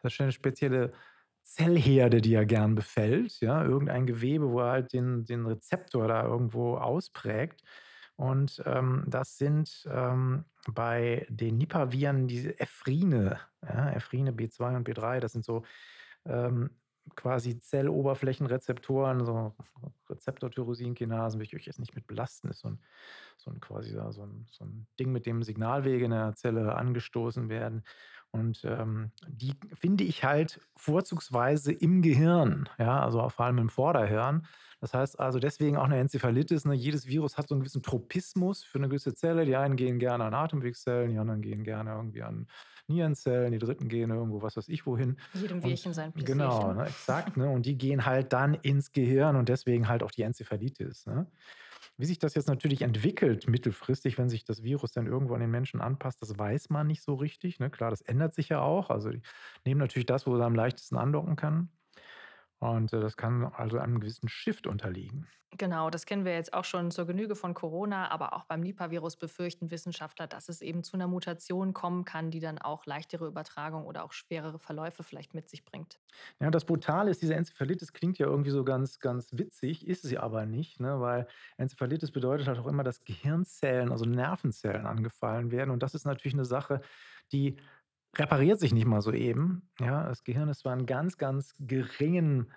seine 0.03 0.31
spezielle 0.31 0.93
Zellherde, 1.41 2.21
die 2.21 2.35
er 2.35 2.45
gern 2.45 2.75
befällt. 2.75 3.39
Ja? 3.39 3.63
Irgendein 3.63 4.05
Gewebe, 4.05 4.51
wo 4.51 4.59
er 4.59 4.71
halt 4.71 4.93
den, 4.93 5.25
den 5.25 5.47
Rezeptor 5.47 6.07
da 6.07 6.23
irgendwo 6.23 6.77
ausprägt. 6.77 7.63
Und 8.17 8.63
ähm, 8.65 9.03
das 9.07 9.37
sind 9.37 9.87
ähm, 9.91 10.43
bei 10.67 11.25
den 11.29 11.57
Nipah-Viren 11.57 12.27
diese 12.27 12.59
Ephrine, 12.59 13.39
ja? 13.63 13.91
Ephrine 13.91 14.31
B2 14.31 14.75
und 14.75 14.87
B3, 14.89 15.19
das 15.19 15.33
sind 15.33 15.45
so 15.45 15.63
ähm, 16.25 16.71
quasi 17.15 17.59
Zelloberflächenrezeptoren, 17.59 19.25
so 19.25 19.53
Rezeptor-Tyrosinkinasen, 20.09 21.39
will 21.39 21.45
ich 21.45 21.55
euch 21.55 21.65
jetzt 21.65 21.79
nicht 21.79 21.95
mit 21.95 22.07
belasten, 22.07 22.49
ist 22.49 22.59
so 22.59 22.69
ein, 22.69 22.79
so 23.37 23.51
ein 23.51 23.59
quasi 23.59 23.91
so 23.91 24.23
ein, 24.23 24.45
so 24.49 24.65
ein 24.65 24.87
Ding, 24.99 25.11
mit 25.11 25.25
dem 25.25 25.43
Signalwege 25.43 26.05
in 26.05 26.11
der 26.11 26.35
Zelle 26.35 26.75
angestoßen 26.75 27.49
werden. 27.49 27.83
Und 28.31 28.63
ähm, 28.65 29.11
die 29.27 29.53
finde 29.73 30.03
ich 30.03 30.23
halt 30.23 30.59
vorzugsweise 30.75 31.71
im 31.71 32.01
Gehirn, 32.01 32.69
ja, 32.77 32.99
also 33.01 33.27
vor 33.29 33.45
allem 33.45 33.57
im 33.57 33.69
Vorderhirn. 33.69 34.45
Das 34.79 34.93
heißt 34.93 35.19
also 35.19 35.39
deswegen 35.39 35.77
auch 35.77 35.85
eine 35.85 35.97
Enzephalitis. 35.97 36.65
Ne? 36.65 36.75
Jedes 36.75 37.07
Virus 37.07 37.37
hat 37.37 37.47
so 37.47 37.55
einen 37.55 37.61
gewissen 37.61 37.81
Tropismus 37.81 38.63
für 38.63 38.77
eine 38.77 38.89
gewisse 38.89 39.15
Zelle. 39.15 39.45
Die 39.45 39.55
einen 39.55 39.75
gehen 39.75 39.97
gerne 39.97 40.25
an 40.25 40.35
Atemwegszellen, 40.35 41.11
die 41.11 41.17
anderen 41.17 41.41
gehen 41.41 41.63
gerne 41.63 41.91
irgendwie 41.91 42.21
an 42.21 42.47
Nierenzellen, 42.87 43.51
die 43.51 43.59
dritten 43.59 43.87
gehen 43.89 44.09
irgendwo, 44.11 44.41
was 44.41 44.57
weiß 44.57 44.69
ich 44.69 44.85
wohin. 44.85 45.17
Jedem 45.33 45.61
Und 45.61 45.63
Wehchen 45.63 45.93
sein 45.93 46.13
genau, 46.15 46.73
Pläsierchen. 46.73 46.77
ne, 46.77 46.85
exakt. 46.85 47.37
Ne? 47.37 47.49
Und 47.49 47.65
die 47.65 47.77
gehen 47.77 48.05
halt 48.05 48.33
dann 48.33 48.53
ins 48.55 48.91
Gehirn 48.91 49.35
und 49.35 49.49
deswegen 49.49 49.87
halt 49.87 50.03
auch 50.03 50.11
die 50.11 50.23
Enzephalitis. 50.23 51.05
Ne? 51.05 51.27
Wie 51.97 52.05
sich 52.05 52.19
das 52.19 52.35
jetzt 52.35 52.47
natürlich 52.47 52.81
entwickelt 52.83 53.47
mittelfristig, 53.47 54.17
wenn 54.17 54.29
sich 54.29 54.45
das 54.45 54.63
Virus 54.63 54.91
dann 54.91 55.07
irgendwo 55.07 55.33
an 55.33 55.41
den 55.41 55.51
Menschen 55.51 55.81
anpasst, 55.81 56.21
das 56.21 56.37
weiß 56.37 56.69
man 56.69 56.87
nicht 56.87 57.03
so 57.03 57.15
richtig. 57.15 57.59
Ne? 57.59 57.69
Klar, 57.69 57.89
das 57.89 58.01
ändert 58.01 58.33
sich 58.35 58.49
ja 58.49 58.61
auch. 58.61 58.89
Also 58.89 59.09
die 59.11 59.21
nehmen 59.65 59.79
natürlich 59.79 60.05
das, 60.05 60.27
wo 60.27 60.35
sie 60.37 60.43
am 60.45 60.55
leichtesten 60.55 60.97
andocken 60.97 61.35
kann. 61.35 61.69
Und 62.59 62.93
äh, 62.93 62.99
das 62.99 63.17
kann 63.17 63.45
also 63.45 63.77
einem 63.79 63.99
gewissen 63.99 64.29
Shift 64.29 64.67
unterliegen. 64.67 65.27
Genau, 65.51 65.89
das 65.89 66.05
kennen 66.05 66.25
wir 66.25 66.33
jetzt 66.33 66.53
auch 66.53 66.65
schon 66.65 66.91
zur 66.91 67.07
Genüge 67.07 67.35
von 67.35 67.53
Corona, 67.53 68.11
aber 68.11 68.33
auch 68.33 68.45
beim 68.45 68.59
Nipah-Virus 68.61 69.15
befürchten 69.17 69.71
Wissenschaftler, 69.71 70.27
dass 70.27 70.49
es 70.49 70.61
eben 70.61 70.83
zu 70.83 70.97
einer 70.97 71.07
Mutation 71.07 71.73
kommen 71.73 72.03
kann, 72.05 72.31
die 72.31 72.41
dann 72.41 72.59
auch 72.59 72.85
leichtere 72.85 73.27
Übertragung 73.27 73.85
oder 73.85 74.03
auch 74.03 74.11
schwerere 74.11 74.59
Verläufe 74.59 75.03
vielleicht 75.03 75.33
mit 75.33 75.47
sich 75.49 75.63
bringt. 75.63 75.99
Ja, 76.39 76.51
das 76.51 76.65
Brutale 76.65 77.11
ist, 77.11 77.21
diese 77.21 77.35
Enzephalitis 77.35 77.93
klingt 77.93 78.17
ja 78.19 78.27
irgendwie 78.27 78.51
so 78.51 78.63
ganz, 78.63 78.99
ganz 78.99 79.29
witzig, 79.33 79.87
ist 79.87 80.03
sie 80.03 80.17
aber 80.17 80.45
nicht, 80.45 80.79
ne? 80.79 80.99
weil 80.99 81.27
Enzephalitis 81.57 82.11
bedeutet 82.11 82.47
halt 82.47 82.59
auch 82.59 82.67
immer, 82.67 82.83
dass 82.83 83.03
Gehirnzellen, 83.03 83.91
also 83.91 84.05
Nervenzellen 84.05 84.85
angefallen 84.85 85.51
werden. 85.51 85.71
Und 85.71 85.81
das 85.81 85.95
ist 85.95 86.05
natürlich 86.05 86.35
eine 86.35 86.45
Sache, 86.45 86.81
die 87.31 87.57
repariert 88.17 88.59
sich 88.59 88.73
nicht 88.73 88.85
mal 88.85 89.01
so 89.01 89.11
eben. 89.11 89.69
Ja, 89.79 90.03
das 90.03 90.23
Gehirn 90.23 90.49
ist 90.49 90.59
zwar 90.59 90.73
in 90.73 90.85
ganz, 90.85 91.17
ganz 91.17 91.53
geringen 91.59 92.51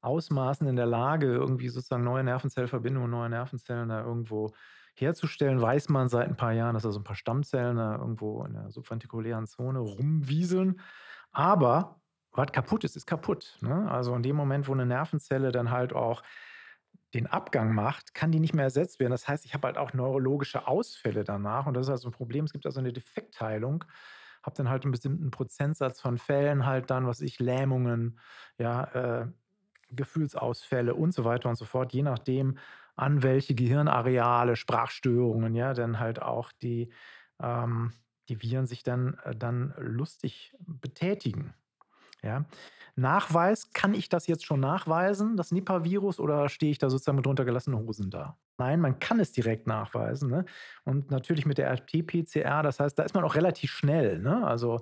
Ausmaßen 0.00 0.66
in 0.66 0.76
der 0.76 0.86
Lage, 0.86 1.26
irgendwie 1.26 1.68
sozusagen 1.68 2.04
neue 2.04 2.24
Nervenzellverbindungen, 2.24 3.10
neue 3.10 3.30
Nervenzellen 3.30 3.88
da 3.88 4.04
irgendwo 4.04 4.52
herzustellen, 4.94 5.60
weiß 5.60 5.88
man 5.88 6.08
seit 6.08 6.28
ein 6.28 6.36
paar 6.36 6.52
Jahren, 6.52 6.74
dass 6.74 6.82
da 6.82 6.90
so 6.90 7.00
ein 7.00 7.04
paar 7.04 7.16
Stammzellen 7.16 7.76
da 7.76 7.96
irgendwo 7.96 8.44
in 8.44 8.52
der 8.52 8.70
subventikulären 8.70 9.46
Zone 9.46 9.78
rumwieseln. 9.78 10.80
Aber 11.30 12.00
was 12.32 12.52
kaputt 12.52 12.84
ist, 12.84 12.96
ist 12.96 13.06
kaputt. 13.06 13.58
Ne? 13.60 13.90
Also 13.90 14.14
in 14.14 14.22
dem 14.22 14.36
Moment, 14.36 14.68
wo 14.68 14.72
eine 14.72 14.86
Nervenzelle 14.86 15.52
dann 15.52 15.70
halt 15.70 15.92
auch 15.92 16.22
den 17.14 17.26
Abgang 17.26 17.74
macht, 17.74 18.14
kann 18.14 18.32
die 18.32 18.40
nicht 18.40 18.54
mehr 18.54 18.64
ersetzt 18.64 18.98
werden. 18.98 19.12
Das 19.12 19.28
heißt, 19.28 19.44
ich 19.44 19.54
habe 19.54 19.66
halt 19.66 19.78
auch 19.78 19.92
neurologische 19.92 20.66
Ausfälle 20.66 21.24
danach 21.24 21.66
und 21.66 21.74
das 21.74 21.86
ist 21.86 21.90
also 21.90 22.08
ein 22.08 22.12
Problem. 22.12 22.44
Es 22.44 22.52
gibt 22.52 22.66
also 22.66 22.80
eine 22.80 22.92
Defektheilung. 22.92 23.84
Habe 24.42 24.56
dann 24.56 24.68
halt 24.68 24.84
einen 24.84 24.92
bestimmten 24.92 25.30
Prozentsatz 25.30 26.00
von 26.00 26.18
Fällen 26.18 26.66
halt 26.66 26.90
dann, 26.90 27.06
was 27.06 27.20
ich, 27.20 27.38
Lähmungen, 27.38 28.18
ja, 28.58 28.84
äh, 29.22 29.26
Gefühlsausfälle 29.90 30.94
und 30.94 31.12
so 31.14 31.24
weiter 31.24 31.48
und 31.48 31.56
so 31.56 31.64
fort, 31.64 31.92
je 31.92 32.02
nachdem, 32.02 32.58
an 32.96 33.22
welche 33.22 33.54
Gehirnareale, 33.54 34.56
Sprachstörungen, 34.56 35.54
ja, 35.54 35.74
dann 35.74 35.98
halt 35.98 36.20
auch 36.22 36.52
die, 36.52 36.92
ähm, 37.40 37.92
die 38.28 38.42
Viren 38.42 38.66
sich 38.66 38.82
dann, 38.82 39.14
äh, 39.24 39.34
dann 39.36 39.74
lustig 39.78 40.54
betätigen. 40.60 41.54
Ja. 42.22 42.46
Nachweis, 42.96 43.72
kann 43.72 43.94
ich 43.94 44.08
das 44.08 44.26
jetzt 44.26 44.44
schon 44.44 44.60
nachweisen, 44.60 45.36
das 45.36 45.52
Nipah-Virus, 45.52 46.20
oder 46.20 46.48
stehe 46.48 46.72
ich 46.72 46.78
da 46.78 46.90
sozusagen 46.90 47.16
mit 47.16 47.26
runtergelassenen 47.26 47.80
Hosen 47.80 48.10
da? 48.10 48.38
Nein, 48.62 48.80
man 48.80 49.00
kann 49.00 49.18
es 49.18 49.32
direkt 49.32 49.66
nachweisen. 49.66 50.30
Ne? 50.30 50.44
Und 50.84 51.10
natürlich 51.10 51.46
mit 51.46 51.58
der 51.58 51.68
RT-PCR, 51.72 52.62
das 52.62 52.78
heißt, 52.78 52.96
da 52.96 53.02
ist 53.02 53.12
man 53.12 53.24
auch 53.24 53.34
relativ 53.34 53.72
schnell. 53.72 54.20
Ne? 54.20 54.46
Also, 54.46 54.80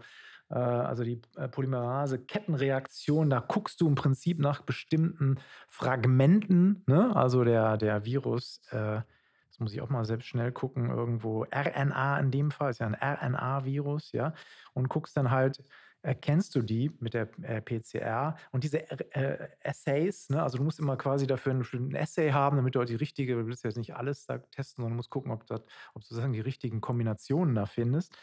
äh, 0.51 0.55
also 0.59 1.03
die 1.03 1.23
äh, 1.37 1.49
Polymerase-Kettenreaktion, 1.49 3.31
da 3.31 3.41
guckst 3.41 3.81
du 3.81 3.89
im 3.89 3.95
Prinzip 3.95 4.39
nach 4.39 4.61
bestimmten 4.61 5.39
Fragmenten, 5.67 6.83
ne? 6.87 7.17
also 7.17 7.43
der, 7.43 7.79
der 7.79 8.05
Virus. 8.05 8.61
Äh, 8.71 9.01
das 9.49 9.59
muss 9.59 9.73
ich 9.73 9.81
auch 9.81 9.89
mal 9.89 10.05
selbst 10.05 10.27
schnell 10.27 10.53
gucken, 10.53 10.91
irgendwo 10.91 11.45
RNA 11.45 12.19
in 12.19 12.31
dem 12.31 12.51
Fall, 12.51 12.73
ist 12.73 12.81
ja 12.81 12.87
ein 12.87 12.95
RNA-Virus, 12.95 14.13
ja, 14.13 14.35
und 14.75 14.91
guckst 14.91 15.17
dann 15.17 15.31
halt, 15.31 15.65
erkennst 16.03 16.55
du 16.55 16.63
die 16.63 16.91
mit 17.01 17.15
der 17.15 17.29
äh, 17.43 17.61
PCR 17.61 18.37
und 18.53 18.65
diese 18.65 18.91
äh, 19.15 19.49
Assays, 19.63 20.31
ne, 20.31 20.43
also 20.43 20.59
du 20.59 20.65
musst 20.65 20.79
immer 20.79 20.97
quasi 20.97 21.27
dafür 21.27 21.51
einen 21.51 21.61
bestimmten 21.61 21.97
Assay 21.97 22.33
haben, 22.33 22.57
damit 22.57 22.75
du 22.75 22.81
auch 22.81 22.87
die 22.87 22.95
richtige, 22.95 23.35
du 23.35 23.47
willst 23.47 23.65
jetzt 23.65 23.77
nicht 23.77 23.95
alles 23.95 24.27
da 24.27 24.39
testen, 24.39 24.83
sondern 24.83 24.97
musst 24.97 25.11
gucken, 25.11 25.31
ob, 25.31 25.47
das, 25.47 25.61
ob 25.95 26.03
du 26.03 26.09
sozusagen 26.09 26.33
die 26.33 26.41
richtigen 26.41 26.81
Kombinationen 26.81 27.55
da 27.55 27.67
findest. 27.67 28.17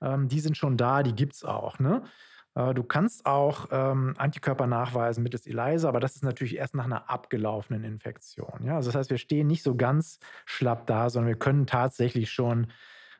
Ähm, 0.00 0.28
die 0.28 0.40
sind 0.40 0.56
schon 0.56 0.76
da, 0.76 1.02
die 1.02 1.14
gibt 1.14 1.34
es 1.34 1.44
auch. 1.44 1.78
Ne? 1.78 2.02
Äh, 2.54 2.74
Du 2.74 2.82
kannst 2.82 3.24
auch 3.24 3.68
ähm, 3.70 4.14
Antikörper 4.18 4.66
nachweisen 4.66 5.22
mittels 5.22 5.46
ELISA, 5.46 5.88
aber 5.88 6.00
das 6.00 6.16
ist 6.16 6.24
natürlich 6.24 6.56
erst 6.56 6.74
nach 6.74 6.84
einer 6.84 7.08
abgelaufenen 7.08 7.84
Infektion. 7.84 8.62
Ja? 8.62 8.76
Also 8.76 8.90
das 8.90 8.98
heißt, 8.98 9.10
wir 9.10 9.18
stehen 9.18 9.46
nicht 9.46 9.62
so 9.62 9.74
ganz 9.74 10.18
schlapp 10.44 10.86
da, 10.86 11.08
sondern 11.08 11.28
wir 11.28 11.38
können 11.38 11.66
tatsächlich 11.66 12.30
schon 12.30 12.66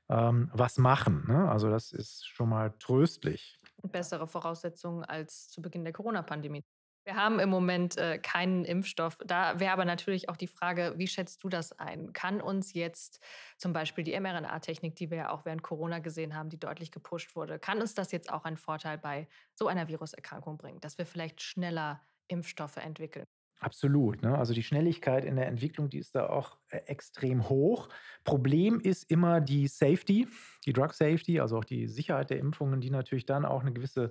ähm, 0.09 0.51
was 0.53 0.79
machen. 0.79 1.25
Ne? 1.27 1.51
Also 1.51 1.71
das 1.71 1.93
ist 1.93 2.27
schon 2.27 2.49
mal 2.49 2.75
tröstlich. 2.79 3.59
Bessere 3.89 4.27
Voraussetzungen 4.27 5.05
als 5.05 5.49
zu 5.49 5.63
Beginn 5.63 5.85
der 5.85 5.93
Corona-Pandemie. 5.93 6.63
Wir 7.05 7.17
haben 7.17 7.41
im 7.41 7.49
Moment 7.49 7.97
äh, 7.99 8.19
keinen 8.19 8.65
Impfstoff. 8.65 9.19
Da 9.27 9.59
wäre 9.59 9.73
aber 9.73 9.85
natürlich 9.85 10.29
auch 10.29 10.37
die 10.37 10.47
Frage, 10.47 10.95
wie 10.99 11.09
schätzt 11.09 11.43
du 11.43 11.49
das 11.49 11.73
ein? 11.73 12.13
Kann 12.13 12.41
uns 12.41 12.75
jetzt 12.75 13.21
zum 13.59 13.73
Beispiel 13.73 14.05
die 14.05 14.19
mRNA-Technik, 14.19 14.95
die 14.95 15.11
wir 15.11 15.17
ja 15.19 15.31
auch 15.31 15.45
während 15.45 15.65
Corona 15.65 15.99
gesehen 15.99 16.37
haben, 16.37 16.49
die 16.49 16.61
deutlich 16.61 16.93
gepusht 16.93 17.35
wurde, 17.35 17.59
kann 17.59 17.81
uns 17.81 17.95
das 17.95 18.13
jetzt 18.13 18.31
auch 18.33 18.45
einen 18.45 18.57
Vorteil 18.57 18.99
bei 18.99 19.27
so 19.55 19.67
einer 19.67 19.89
Viruserkrankung 19.89 20.59
bringen, 20.59 20.81
dass 20.81 20.97
wir 20.97 21.07
vielleicht 21.07 21.43
schneller 21.43 22.01
Impfstoffe 22.29 22.77
entwickeln? 22.77 23.27
Absolut. 23.63 24.23
Ne? 24.23 24.37
Also 24.37 24.55
die 24.55 24.63
Schnelligkeit 24.65 25.25
in 25.25 25.37
der 25.37 25.47
Entwicklung, 25.47 25.89
die 25.89 25.99
ist 25.99 26.17
da 26.17 26.29
auch 26.29 26.59
äh, 26.71 26.79
extrem 26.87 27.49
hoch. 27.49 27.89
Problem 28.25 28.81
ist 28.81 29.09
immer 29.09 29.41
die 29.41 29.69
Safety, 29.69 30.27
die 30.67 30.73
Drug 30.73 30.93
Safety, 30.93 31.39
also 31.39 31.59
auch 31.59 31.65
die 31.65 31.87
Sicherheit 31.87 32.31
der 32.31 32.41
Impfungen, 32.41 32.81
die 32.81 32.91
natürlich 32.91 33.25
dann 33.25 33.45
auch 33.45 33.61
eine 33.61 33.73
gewisse 33.73 34.11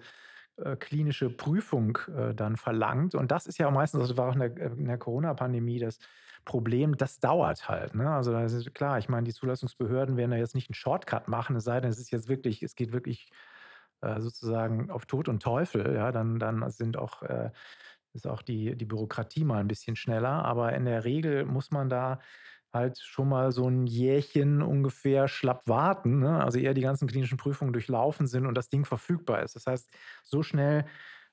äh, 0.55 0.77
klinische 0.77 1.29
Prüfung 1.29 1.97
äh, 2.15 2.33
dann 2.33 2.55
verlangt. 2.55 3.13
Und 3.13 3.29
das 3.29 3.45
ist 3.45 3.57
ja 3.57 3.69
meistens, 3.71 4.07
das 4.07 4.15
war 4.15 4.29
auch 4.29 4.35
in 4.35 4.39
der, 4.39 4.55
äh, 4.55 4.69
der 4.73 4.97
Corona-Pandemie 4.97 5.79
das 5.79 5.99
Problem, 6.45 6.95
das 6.95 7.19
dauert 7.19 7.67
halt. 7.67 7.93
Ne? 7.93 8.09
Also 8.09 8.33
ist 8.37 8.73
klar, 8.73 8.99
ich 8.99 9.09
meine, 9.09 9.25
die 9.25 9.33
Zulassungsbehörden 9.33 10.15
werden 10.15 10.31
da 10.31 10.37
jetzt 10.37 10.55
nicht 10.55 10.69
einen 10.69 10.75
Shortcut 10.75 11.27
machen, 11.27 11.57
es 11.57 11.65
sei 11.65 11.81
denn, 11.81 11.91
es 11.91 11.99
ist 11.99 12.11
jetzt 12.11 12.29
wirklich, 12.29 12.63
es 12.63 12.75
geht 12.75 12.93
wirklich 12.93 13.29
äh, 14.01 14.21
sozusagen 14.21 14.89
auf 14.89 15.05
Tod 15.05 15.27
und 15.29 15.43
Teufel, 15.43 15.93
ja, 15.93 16.11
dann, 16.11 16.39
dann 16.39 16.69
sind 16.69 16.97
auch, 16.97 17.21
äh, 17.23 17.51
ist 18.13 18.27
auch 18.27 18.41
die, 18.41 18.75
die 18.75 18.85
Bürokratie 18.85 19.43
mal 19.43 19.59
ein 19.59 19.67
bisschen 19.67 19.95
schneller. 19.95 20.45
Aber 20.45 20.73
in 20.73 20.85
der 20.85 21.05
Regel 21.05 21.45
muss 21.45 21.71
man 21.71 21.89
da 21.89 22.19
halt 22.73 22.99
schon 22.99 23.29
mal 23.29 23.51
so 23.51 23.67
ein 23.67 23.85
Jährchen 23.85 24.61
ungefähr 24.61 25.27
schlapp 25.27 25.67
warten, 25.67 26.19
ne? 26.19 26.43
Also 26.43 26.57
eher 26.59 26.73
die 26.73 26.81
ganzen 26.81 27.07
klinischen 27.07 27.37
Prüfungen 27.37 27.73
durchlaufen 27.73 28.27
sind 28.27 28.45
und 28.45 28.55
das 28.55 28.69
Ding 28.69 28.85
verfügbar 28.85 29.43
ist. 29.43 29.55
Das 29.55 29.65
heißt, 29.67 29.89
so 30.23 30.41
schnell 30.41 30.85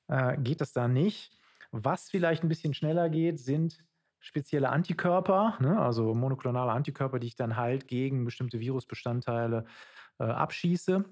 äh, 0.09 0.37
geht 0.39 0.61
das 0.61 0.73
da 0.73 0.89
nicht. 0.89 1.33
Was 1.71 2.11
vielleicht 2.11 2.43
ein 2.43 2.49
bisschen 2.49 2.75
schneller 2.75 3.09
geht, 3.09 3.39
sind 3.39 3.85
spezielle 4.21 4.71
Antikörper, 4.71 5.57
ne? 5.61 5.81
Also 5.81 6.15
monoklonale 6.15 6.73
Antikörper, 6.73 7.19
die 7.19 7.29
ich 7.29 7.37
dann 7.37 7.57
halt 7.57 7.87
gegen 7.87 8.25
bestimmte 8.25 8.59
Virusbestandteile 8.59 9.65
äh, 10.19 10.25
abschieße. 10.25 11.05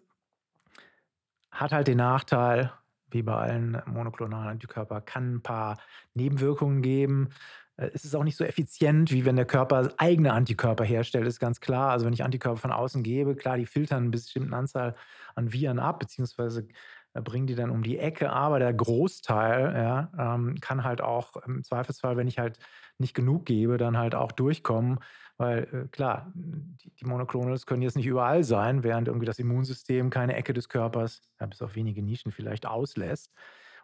Hat 1.52 1.72
halt 1.72 1.86
den 1.86 1.98
Nachteil, 1.98 2.72
wie 3.10 3.22
bei 3.22 3.34
allen 3.34 3.80
monoklonalen 3.86 4.48
Antikörper, 4.48 5.00
kann 5.00 5.36
ein 5.36 5.42
paar 5.42 5.78
Nebenwirkungen 6.14 6.82
geben. 6.82 7.30
Äh, 7.76 7.90
es 7.94 8.04
ist 8.04 8.14
auch 8.14 8.24
nicht 8.24 8.36
so 8.36 8.44
effizient, 8.44 9.10
wie 9.12 9.24
wenn 9.24 9.36
der 9.36 9.44
Körper 9.44 9.90
eigene 9.98 10.32
Antikörper 10.32 10.84
herstellt, 10.84 11.26
ist 11.26 11.40
ganz 11.40 11.60
klar. 11.60 11.90
Also 11.90 12.06
wenn 12.06 12.12
ich 12.12 12.24
Antikörper 12.24 12.58
von 12.58 12.72
außen 12.72 13.02
gebe, 13.02 13.36
klar, 13.36 13.56
die 13.56 13.66
filtern 13.66 14.04
eine 14.04 14.10
bestimmte 14.10 14.56
Anzahl 14.56 14.94
an 15.34 15.52
Viren 15.52 15.78
ab, 15.78 16.00
beziehungsweise 16.00 16.66
äh, 17.14 17.20
bringen 17.20 17.46
die 17.46 17.54
dann 17.54 17.70
um 17.70 17.82
die 17.82 17.98
Ecke, 17.98 18.30
aber 18.30 18.58
der 18.58 18.74
Großteil 18.74 19.74
ja, 19.74 20.34
ähm, 20.34 20.56
kann 20.60 20.84
halt 20.84 21.00
auch 21.00 21.36
im 21.46 21.62
Zweifelsfall, 21.62 22.16
wenn 22.16 22.28
ich 22.28 22.38
halt 22.38 22.58
nicht 22.98 23.14
genug 23.14 23.46
gebe, 23.46 23.76
dann 23.78 23.96
halt 23.96 24.14
auch 24.14 24.32
durchkommen. 24.32 25.00
Weil 25.38 25.68
äh, 25.72 25.88
klar, 25.88 26.32
die, 26.34 26.90
die 26.90 27.04
Monoclonals 27.04 27.66
können 27.66 27.82
jetzt 27.82 27.96
nicht 27.96 28.06
überall 28.06 28.42
sein, 28.44 28.82
während 28.82 29.08
irgendwie 29.08 29.26
das 29.26 29.38
Immunsystem 29.38 30.10
keine 30.10 30.34
Ecke 30.34 30.54
des 30.54 30.68
Körpers, 30.68 31.22
ja, 31.40 31.46
bis 31.46 31.62
auf 31.62 31.74
wenige 31.74 32.02
Nischen 32.02 32.32
vielleicht, 32.32 32.66
auslässt 32.66 33.32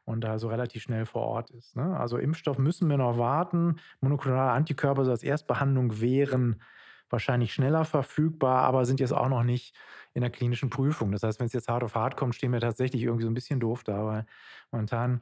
und 0.04 0.22
da 0.22 0.38
so 0.38 0.48
relativ 0.48 0.82
schnell 0.82 1.06
vor 1.06 1.22
Ort 1.22 1.50
ist. 1.50 1.76
Ne? 1.76 1.96
Also 1.98 2.18
Impfstoff 2.18 2.58
müssen 2.58 2.88
wir 2.88 2.96
noch 2.96 3.18
warten. 3.18 3.76
Monoklonale 4.00 4.52
Antikörper 4.52 5.02
als 5.02 5.22
Erstbehandlung 5.22 6.00
wären 6.00 6.62
wahrscheinlich 7.10 7.52
schneller 7.52 7.84
verfügbar, 7.84 8.62
aber 8.62 8.86
sind 8.86 8.98
jetzt 8.98 9.12
auch 9.12 9.28
noch 9.28 9.44
nicht 9.44 9.76
in 10.14 10.22
der 10.22 10.30
klinischen 10.30 10.70
Prüfung. 10.70 11.12
Das 11.12 11.22
heißt, 11.22 11.38
wenn 11.38 11.46
es 11.46 11.52
jetzt 11.52 11.68
hart 11.68 11.84
auf 11.84 11.94
hart 11.94 12.16
kommt, 12.16 12.34
stehen 12.34 12.52
wir 12.52 12.60
tatsächlich 12.60 13.02
irgendwie 13.02 13.24
so 13.24 13.30
ein 13.30 13.34
bisschen 13.34 13.60
doof 13.60 13.84
da, 13.84 14.04
weil 14.04 14.26
momentan 14.70 15.20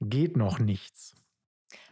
geht 0.00 0.36
noch 0.36 0.58
nichts. 0.58 1.14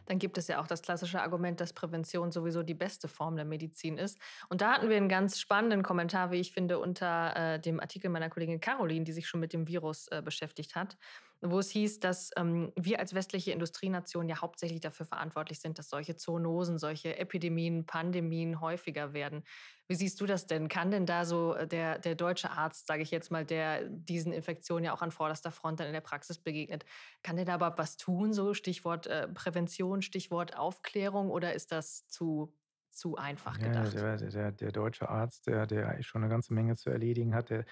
Dann 0.07 0.19
gibt 0.19 0.39
es 0.39 0.49
ja 0.49 0.61
auch 0.61 0.67
das 0.67 0.83
klassische 0.83 1.21
Argument, 1.21 1.61
dass 1.61 1.73
Prävention 1.73 2.33
sowieso 2.33 2.63
die 2.63 2.75
beste 2.75 3.09
Form 3.09 3.37
der 3.37 3.45
Medizin 3.45 3.99
ist. 3.99 4.19
Und 4.49 4.61
da 4.61 4.73
hatten 4.73 4.89
wir 4.89 4.97
einen 4.97 5.09
ganz 5.09 5.39
spannenden 5.39 5.83
Kommentar, 5.83 6.31
wie 6.31 6.41
ich 6.41 6.53
finde, 6.53 6.79
unter 6.79 7.37
äh, 7.37 7.61
dem 7.61 7.81
Artikel 7.81 8.11
meiner 8.11 8.31
Kollegin 8.31 8.61
Caroline, 8.61 9.05
die 9.05 9.13
sich 9.13 9.29
schon 9.29 9.41
mit 9.41 9.53
dem 9.53 9.69
Virus 9.69 10.09
äh, 10.09 10.23
beschäftigt 10.23 10.75
hat, 10.75 10.97
wo 11.41 11.61
es 11.61 11.71
hieß, 11.71 12.01
dass 12.01 12.31
ähm, 12.37 12.73
wir 12.77 12.99
als 12.99 13.15
westliche 13.15 13.53
Industrienation 13.53 14.29
ja 14.29 14.41
hauptsächlich 14.41 14.81
dafür 14.81 15.07
verantwortlich 15.07 15.61
sind, 15.61 15.79
dass 15.79 15.89
solche 15.89 16.17
Zoonosen, 16.17 16.79
solche 16.79 17.17
Epidemien, 17.17 17.87
Pandemien 17.87 18.61
häufiger 18.61 19.13
werden. 19.13 19.45
Wie 19.87 19.95
siehst 19.95 20.21
du 20.21 20.27
das 20.27 20.47
denn? 20.47 20.69
Kann 20.69 20.91
denn 20.91 21.07
da 21.07 21.25
so 21.25 21.55
äh, 21.55 21.69
der, 21.69 21.99
der 21.99 22.17
deutsche 22.17 22.51
Arzt, 22.51 22.87
sage 22.87 23.03
ich 23.03 23.11
jetzt 23.11 23.31
mal, 23.31 23.45
der 23.45 23.85
diesen 23.85 24.33
Infektionen 24.33 24.85
ja 24.85 24.93
auch 24.93 25.03
an 25.03 25.13
vorderster 25.13 25.53
Front 25.53 25.81
dann 25.81 25.87
in 25.87 25.93
der 25.93 26.01
Praxis 26.01 26.39
begegnet, 26.39 26.85
kann 27.23 27.37
der 27.37 27.45
da 27.45 27.55
überhaupt 27.57 27.79
was 27.79 27.97
tun? 27.97 28.33
So 28.33 28.53
Stichwort 28.53 29.07
äh, 29.07 29.29
Prävention, 29.29 30.03
Stichwort 30.03 30.57
Aufklärung 30.57 31.31
oder 31.31 31.55
ist 31.55 31.71
das 31.71 32.09
zu, 32.09 32.53
zu 32.91 33.17
einfach 33.17 33.61
Ja, 33.61 33.61
gedacht? 33.61 34.07
der, 34.19 34.19
der, 34.19 34.53
der 34.53 34.73
deutsche 34.73 35.09
Arzt, 35.09 35.47
der, 35.47 35.67
der 35.67 36.03
schon 36.03 36.23
eine 36.23 36.31
ganze 36.31 36.53
Menge 36.53 36.77
zu 36.77 36.91
erledigen 36.91 37.35
hat, 37.35 37.49
der, 37.49 37.65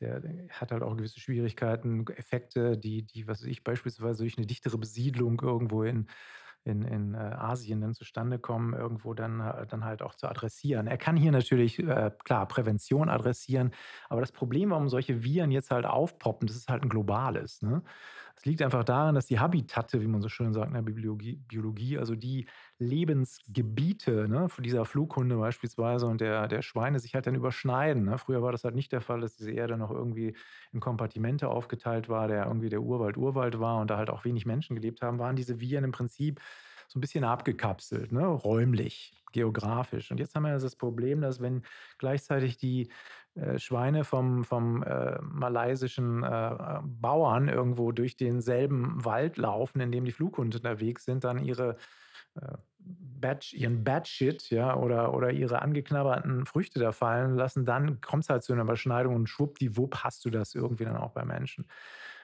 der 0.00 0.22
hat 0.50 0.70
halt 0.70 0.82
auch 0.84 0.96
gewisse 0.96 1.18
Schwierigkeiten, 1.18 2.06
Effekte, 2.06 2.78
die, 2.78 3.04
die, 3.04 3.26
was 3.26 3.40
weiß 3.42 3.48
ich, 3.48 3.64
beispielsweise 3.64 4.22
durch 4.22 4.38
eine 4.38 4.46
dichtere 4.46 4.78
Besiedlung 4.78 5.40
irgendwo 5.42 5.82
in, 5.82 6.06
in, 6.64 6.82
in 6.82 7.14
äh, 7.14 7.18
Asien 7.18 7.80
dann 7.80 7.94
zustande 7.94 8.38
kommen, 8.38 8.74
irgendwo 8.74 9.12
dann, 9.12 9.40
äh, 9.40 9.66
dann 9.66 9.84
halt 9.84 10.02
auch 10.02 10.14
zu 10.14 10.28
adressieren. 10.28 10.86
Er 10.86 10.98
kann 10.98 11.16
hier 11.16 11.32
natürlich, 11.32 11.78
äh, 11.80 12.12
klar, 12.24 12.46
Prävention 12.46 13.08
adressieren, 13.08 13.72
aber 14.08 14.20
das 14.20 14.32
Problem, 14.32 14.70
warum 14.70 14.88
solche 14.88 15.24
Viren 15.24 15.50
jetzt 15.50 15.70
halt 15.72 15.84
aufpoppen, 15.84 16.46
das 16.46 16.56
ist 16.56 16.68
halt 16.70 16.82
ein 16.84 16.88
globales. 16.88 17.60
Ne? 17.60 17.82
Es 18.36 18.44
liegt 18.44 18.62
einfach 18.62 18.84
daran, 18.84 19.14
dass 19.14 19.26
die 19.26 19.38
Habitate, 19.38 20.00
wie 20.00 20.06
man 20.06 20.20
so 20.22 20.28
schön 20.28 20.52
sagt 20.52 20.68
in 20.68 20.74
der 20.74 20.82
Biologie, 20.82 21.36
Biologie 21.48 21.98
also 21.98 22.14
die 22.14 22.48
Lebensgebiete 22.78 24.28
ne, 24.28 24.48
dieser 24.58 24.84
Flughunde 24.84 25.36
beispielsweise 25.36 26.06
und 26.06 26.20
der, 26.20 26.48
der 26.48 26.62
Schweine 26.62 26.98
sich 26.98 27.14
halt 27.14 27.26
dann 27.26 27.34
überschneiden. 27.34 28.04
Ne? 28.04 28.18
Früher 28.18 28.42
war 28.42 28.52
das 28.52 28.64
halt 28.64 28.74
nicht 28.74 28.92
der 28.92 29.00
Fall, 29.00 29.20
dass 29.20 29.36
diese 29.36 29.52
Erde 29.52 29.76
noch 29.76 29.90
irgendwie 29.90 30.34
in 30.72 30.80
Kompartimente 30.80 31.48
aufgeteilt 31.48 32.08
war, 32.08 32.28
der 32.28 32.46
irgendwie 32.46 32.68
der 32.68 32.82
Urwald 32.82 33.16
Urwald 33.16 33.60
war 33.60 33.80
und 33.80 33.90
da 33.90 33.96
halt 33.96 34.10
auch 34.10 34.24
wenig 34.24 34.44
Menschen 34.44 34.74
gelebt 34.74 35.02
haben, 35.02 35.18
waren 35.18 35.36
diese 35.36 35.60
Viren 35.60 35.84
im 35.84 35.92
Prinzip 35.92 36.40
so 36.88 36.98
ein 36.98 37.00
bisschen 37.00 37.24
abgekapselt, 37.24 38.12
ne? 38.12 38.26
räumlich, 38.26 39.14
geografisch. 39.32 40.10
Und 40.10 40.18
jetzt 40.18 40.34
haben 40.34 40.44
wir 40.44 40.52
also 40.52 40.66
das 40.66 40.76
Problem, 40.76 41.20
dass 41.20 41.40
wenn 41.40 41.62
gleichzeitig 41.98 42.56
die 42.56 42.88
äh, 43.34 43.58
Schweine 43.58 44.04
vom, 44.04 44.44
vom 44.44 44.82
äh, 44.82 45.18
malaysischen 45.22 46.22
äh, 46.22 46.80
Bauern 46.82 47.48
irgendwo 47.48 47.92
durch 47.92 48.16
denselben 48.16 49.04
Wald 49.04 49.36
laufen, 49.38 49.80
in 49.80 49.90
dem 49.90 50.04
die 50.04 50.12
Flughunde 50.12 50.58
unterwegs 50.58 51.04
sind, 51.04 51.24
dann 51.24 51.44
ihre 51.44 51.76
Bad, 52.78 53.52
ihren 53.52 53.84
Bad 53.84 54.06
Shit, 54.06 54.50
ja, 54.50 54.76
oder, 54.76 55.14
oder 55.14 55.30
ihre 55.30 55.62
angeknabberten 55.62 56.44
Früchte 56.44 56.78
da 56.78 56.92
fallen 56.92 57.34
lassen, 57.34 57.64
dann 57.64 58.00
kommt 58.00 58.24
es 58.24 58.30
halt 58.30 58.42
zu 58.42 58.52
einer 58.52 58.62
Überschneidung 58.62 59.14
und 59.14 59.28
schwuppdiwupp 59.28 59.96
hast 60.04 60.24
du 60.24 60.30
das 60.30 60.54
irgendwie 60.54 60.84
dann 60.84 60.96
auch 60.96 61.12
bei 61.12 61.24
Menschen. 61.24 61.66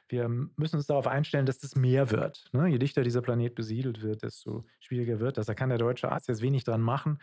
Wir 0.09 0.29
müssen 0.29 0.77
uns 0.77 0.87
darauf 0.87 1.07
einstellen, 1.07 1.47
dass 1.47 1.59
das 1.59 1.77
mehr 1.77 2.11
wird. 2.11 2.51
Ne? 2.53 2.67
Je 2.67 2.79
dichter 2.79 3.03
dieser 3.03 3.23
Planet 3.23 3.55
besiedelt 3.55 4.03
wird, 4.03 4.25
desto 4.25 4.67
schwieriger 4.81 5.21
wird 5.21 5.39
das. 5.39 5.47
Da 5.47 5.55
kann 5.55 5.69
der 5.69 5.79
deutsche 5.79 6.11
Arzt 6.11 6.29
jetzt 6.29 6.43
wenig 6.43 6.65
dran 6.65 6.81
machen, 6.81 7.19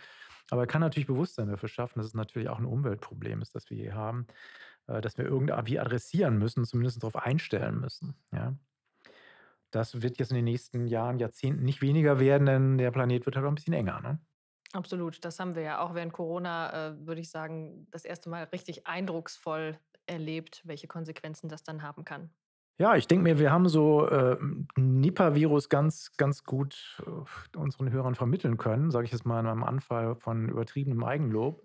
aber 0.50 0.62
er 0.62 0.67
kann 0.67 0.82
natürlich 0.82 1.08
Bewusstsein 1.08 1.50
dafür 1.50 1.70
schaffen, 1.70 2.00
dass 2.00 2.08
es 2.08 2.13
natürlich 2.13 2.50
auch 2.50 2.60
ein 2.60 2.65
Umweltproblem 2.65 3.41
ist, 3.41 3.53
das 3.53 3.70
wir 3.70 3.77
hier 3.77 3.94
haben, 3.94 4.25
äh, 4.88 5.01
das 5.01 5.17
wir 5.17 5.25
irgendwie 5.25 5.79
adressieren 5.79 6.38
müssen, 6.38 6.65
zumindest 6.65 7.03
darauf 7.03 7.17
einstellen 7.17 7.82
müssen. 7.82 8.15
Ja? 8.32 8.56
Das 9.72 10.02
wird 10.02 10.20
jetzt 10.20 10.32
in 10.32 10.36
den 10.36 10.46
nächsten 10.46 10.88
Jahren, 10.88 11.20
Jahrzehnten 11.20 11.64
nicht 11.64 11.82
weniger 11.82 12.20
werden, 12.20 12.46
denn 12.46 12.78
der 12.78 12.92
Planet 12.92 13.26
wird 13.26 13.36
halt 13.36 13.46
auch 13.46 13.52
ein 13.52 13.56
bisschen 13.56 13.74
enger. 13.74 14.00
Ne? 14.02 14.20
Absolut, 14.74 15.24
das 15.24 15.40
haben 15.40 15.56
wir 15.56 15.64
ja 15.64 15.80
auch 15.80 15.94
während 15.94 16.14
Corona, 16.14 16.90
äh, 16.90 17.06
würde 17.08 17.22
ich 17.22 17.30
sagen, 17.30 17.88
das 17.92 18.06
erste 18.06 18.30
Mal 18.30 18.44
richtig 18.46 18.88
eindrucksvoll 18.88 19.78
erlebt, 20.06 20.62
welche 20.66 20.88
Konsequenzen 20.88 21.50
das 21.50 21.64
dann 21.64 21.84
haben 21.84 22.06
kann. 22.06 22.30
Ja, 22.80 22.96
ich 22.96 23.08
denke 23.08 23.24
mir, 23.24 23.40
wir 23.40 23.52
haben 23.52 23.68
so 23.68 24.08
äh, 24.08 24.38
Nipah-Virus 24.76 25.70
ganz, 25.70 26.12
ganz 26.18 26.44
gut 26.44 27.02
äh, 27.06 27.58
unseren 27.58 27.92
Hörern 27.92 28.14
vermitteln 28.14 28.58
können, 28.58 28.92
sage 28.92 29.06
ich 29.06 29.12
jetzt 29.12 29.26
mal 29.26 29.40
in 29.40 29.48
einem 29.48 29.64
Anfall 29.64 30.16
von 30.16 30.48
übertriebenem 30.48 31.04
Eigenlob. 31.04 31.64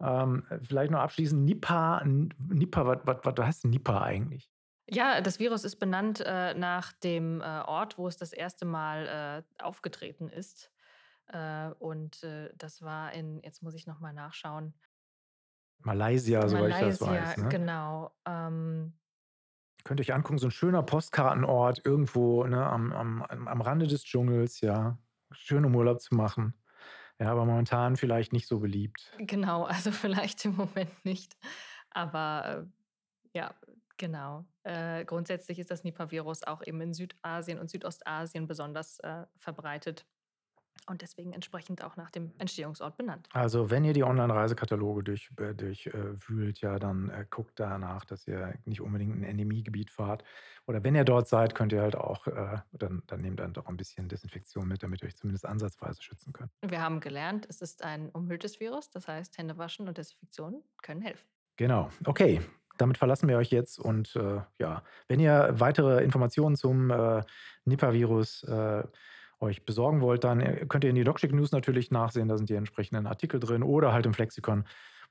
Ähm, 0.00 0.44
vielleicht 0.62 0.90
noch 0.90 0.98
abschließend, 0.98 1.44
Nipah, 1.44 2.02
Nipah 2.04 3.00
was 3.04 3.46
heißt 3.46 3.66
Nipah 3.66 4.02
eigentlich? 4.02 4.50
Ja, 4.88 5.20
das 5.20 5.38
Virus 5.38 5.64
ist 5.64 5.76
benannt 5.76 6.20
äh, 6.24 6.54
nach 6.54 6.92
dem 6.92 7.40
äh, 7.40 7.44
Ort, 7.44 7.98
wo 7.98 8.08
es 8.08 8.16
das 8.16 8.32
erste 8.32 8.64
Mal 8.64 9.44
äh, 9.58 9.62
aufgetreten 9.62 10.28
ist. 10.28 10.70
Äh, 11.28 11.68
und 11.78 12.22
äh, 12.24 12.50
das 12.56 12.82
war 12.82 13.12
in, 13.12 13.40
jetzt 13.42 13.62
muss 13.62 13.74
ich 13.74 13.86
nochmal 13.86 14.12
nachschauen, 14.12 14.74
Malaysia, 15.84 16.48
soweit 16.48 16.70
ich 16.70 16.78
das 16.78 17.00
weiß. 17.00 17.36
Ne? 17.38 17.48
genau. 17.48 18.12
Ähm, 18.26 18.92
Könnt 19.84 19.98
ihr 20.00 20.04
euch 20.04 20.14
angucken, 20.14 20.38
so 20.38 20.46
ein 20.46 20.52
schöner 20.52 20.82
Postkartenort 20.82 21.84
irgendwo 21.84 22.44
ne, 22.44 22.64
am, 22.64 22.92
am, 22.92 23.22
am 23.22 23.60
Rande 23.60 23.86
des 23.86 24.04
Dschungels, 24.04 24.60
ja. 24.60 24.98
Schön 25.32 25.64
um 25.64 25.74
Urlaub 25.74 26.00
zu 26.00 26.14
machen. 26.14 26.54
Ja, 27.18 27.32
aber 27.32 27.44
momentan 27.44 27.96
vielleicht 27.96 28.32
nicht 28.32 28.46
so 28.46 28.60
beliebt. 28.60 29.12
genau, 29.18 29.64
also 29.64 29.90
vielleicht 29.92 30.44
im 30.44 30.56
Moment 30.56 31.04
nicht. 31.04 31.36
Aber 31.90 32.66
äh, 33.34 33.38
ja, 33.38 33.54
genau. 34.02 34.44
Äh, 34.64 35.04
grundsätzlich 35.04 35.60
ist 35.60 35.70
das 35.70 35.84
Nipah-Virus 35.84 36.42
auch 36.42 36.66
eben 36.66 36.80
in 36.80 36.92
Südasien 36.92 37.60
und 37.60 37.70
Südostasien 37.70 38.48
besonders 38.48 38.98
äh, 38.98 39.26
verbreitet 39.38 40.04
und 40.88 41.02
deswegen 41.02 41.32
entsprechend 41.32 41.84
auch 41.84 41.94
nach 41.94 42.10
dem 42.10 42.32
Entstehungsort 42.38 42.96
benannt. 42.96 43.28
Also, 43.32 43.70
wenn 43.70 43.84
ihr 43.84 43.92
die 43.92 44.02
Online-Reisekataloge 44.02 45.04
durch, 45.04 45.30
äh, 45.36 45.54
durchwühlt, 45.54 46.60
ja, 46.60 46.80
dann 46.80 47.10
äh, 47.10 47.24
guckt 47.30 47.52
danach, 47.60 48.04
dass 48.04 48.26
ihr 48.26 48.58
nicht 48.64 48.80
unbedingt 48.80 49.14
in 49.14 49.22
ein 49.22 49.30
Endemiegebiet 49.30 49.92
fahrt. 49.92 50.24
Oder 50.66 50.82
wenn 50.82 50.96
ihr 50.96 51.04
dort 51.04 51.28
seid, 51.28 51.54
könnt 51.54 51.72
ihr 51.72 51.80
halt 51.80 51.94
auch, 51.94 52.26
äh, 52.26 52.58
dann, 52.72 53.04
dann 53.06 53.20
nehmt 53.20 53.38
dann 53.38 53.52
doch 53.52 53.66
ein 53.66 53.76
bisschen 53.76 54.08
Desinfektion 54.08 54.66
mit, 54.66 54.82
damit 54.82 55.02
ihr 55.02 55.06
euch 55.06 55.16
zumindest 55.16 55.46
ansatzweise 55.46 56.02
schützen 56.02 56.32
könnt. 56.32 56.50
Wir 56.62 56.80
haben 56.80 56.98
gelernt, 56.98 57.46
es 57.48 57.62
ist 57.62 57.84
ein 57.84 58.10
umhülltes 58.10 58.58
Virus, 58.58 58.90
das 58.90 59.06
heißt, 59.06 59.38
Hände 59.38 59.58
waschen 59.58 59.86
und 59.86 59.96
Desinfektion 59.96 60.64
können 60.82 61.02
helfen. 61.02 61.28
Genau. 61.56 61.90
Okay. 62.06 62.40
Damit 62.78 62.98
verlassen 62.98 63.28
wir 63.28 63.36
euch 63.36 63.50
jetzt 63.50 63.78
und 63.78 64.16
äh, 64.16 64.40
ja, 64.58 64.82
wenn 65.08 65.20
ihr 65.20 65.54
weitere 65.58 66.02
Informationen 66.02 66.56
zum 66.56 66.90
äh, 66.90 67.22
Nipah-Virus 67.64 68.44
äh, 68.44 68.82
euch 69.40 69.64
besorgen 69.64 70.00
wollt, 70.00 70.24
dann 70.24 70.40
äh, 70.40 70.66
könnt 70.68 70.84
ihr 70.84 70.90
in 70.90 70.96
die 70.96 71.04
DocChick 71.04 71.32
News 71.32 71.52
natürlich 71.52 71.90
nachsehen, 71.90 72.28
da 72.28 72.36
sind 72.36 72.48
die 72.48 72.54
entsprechenden 72.54 73.06
Artikel 73.06 73.40
drin 73.40 73.62
oder 73.62 73.92
halt 73.92 74.06
im 74.06 74.14
Flexikon, 74.14 74.64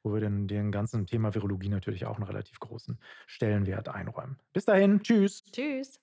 wo 0.03 0.13
wir 0.13 0.21
den, 0.21 0.47
den 0.47 0.71
ganzen 0.71 1.05
Thema 1.05 1.35
Virologie 1.35 1.69
natürlich 1.69 2.05
auch 2.05 2.15
einen 2.15 2.25
relativ 2.25 2.59
großen 2.59 2.97
Stellenwert 3.27 3.89
einräumen. 3.89 4.37
Bis 4.53 4.65
dahin, 4.65 5.01
tschüss. 5.03 5.43
Tschüss. 5.51 6.01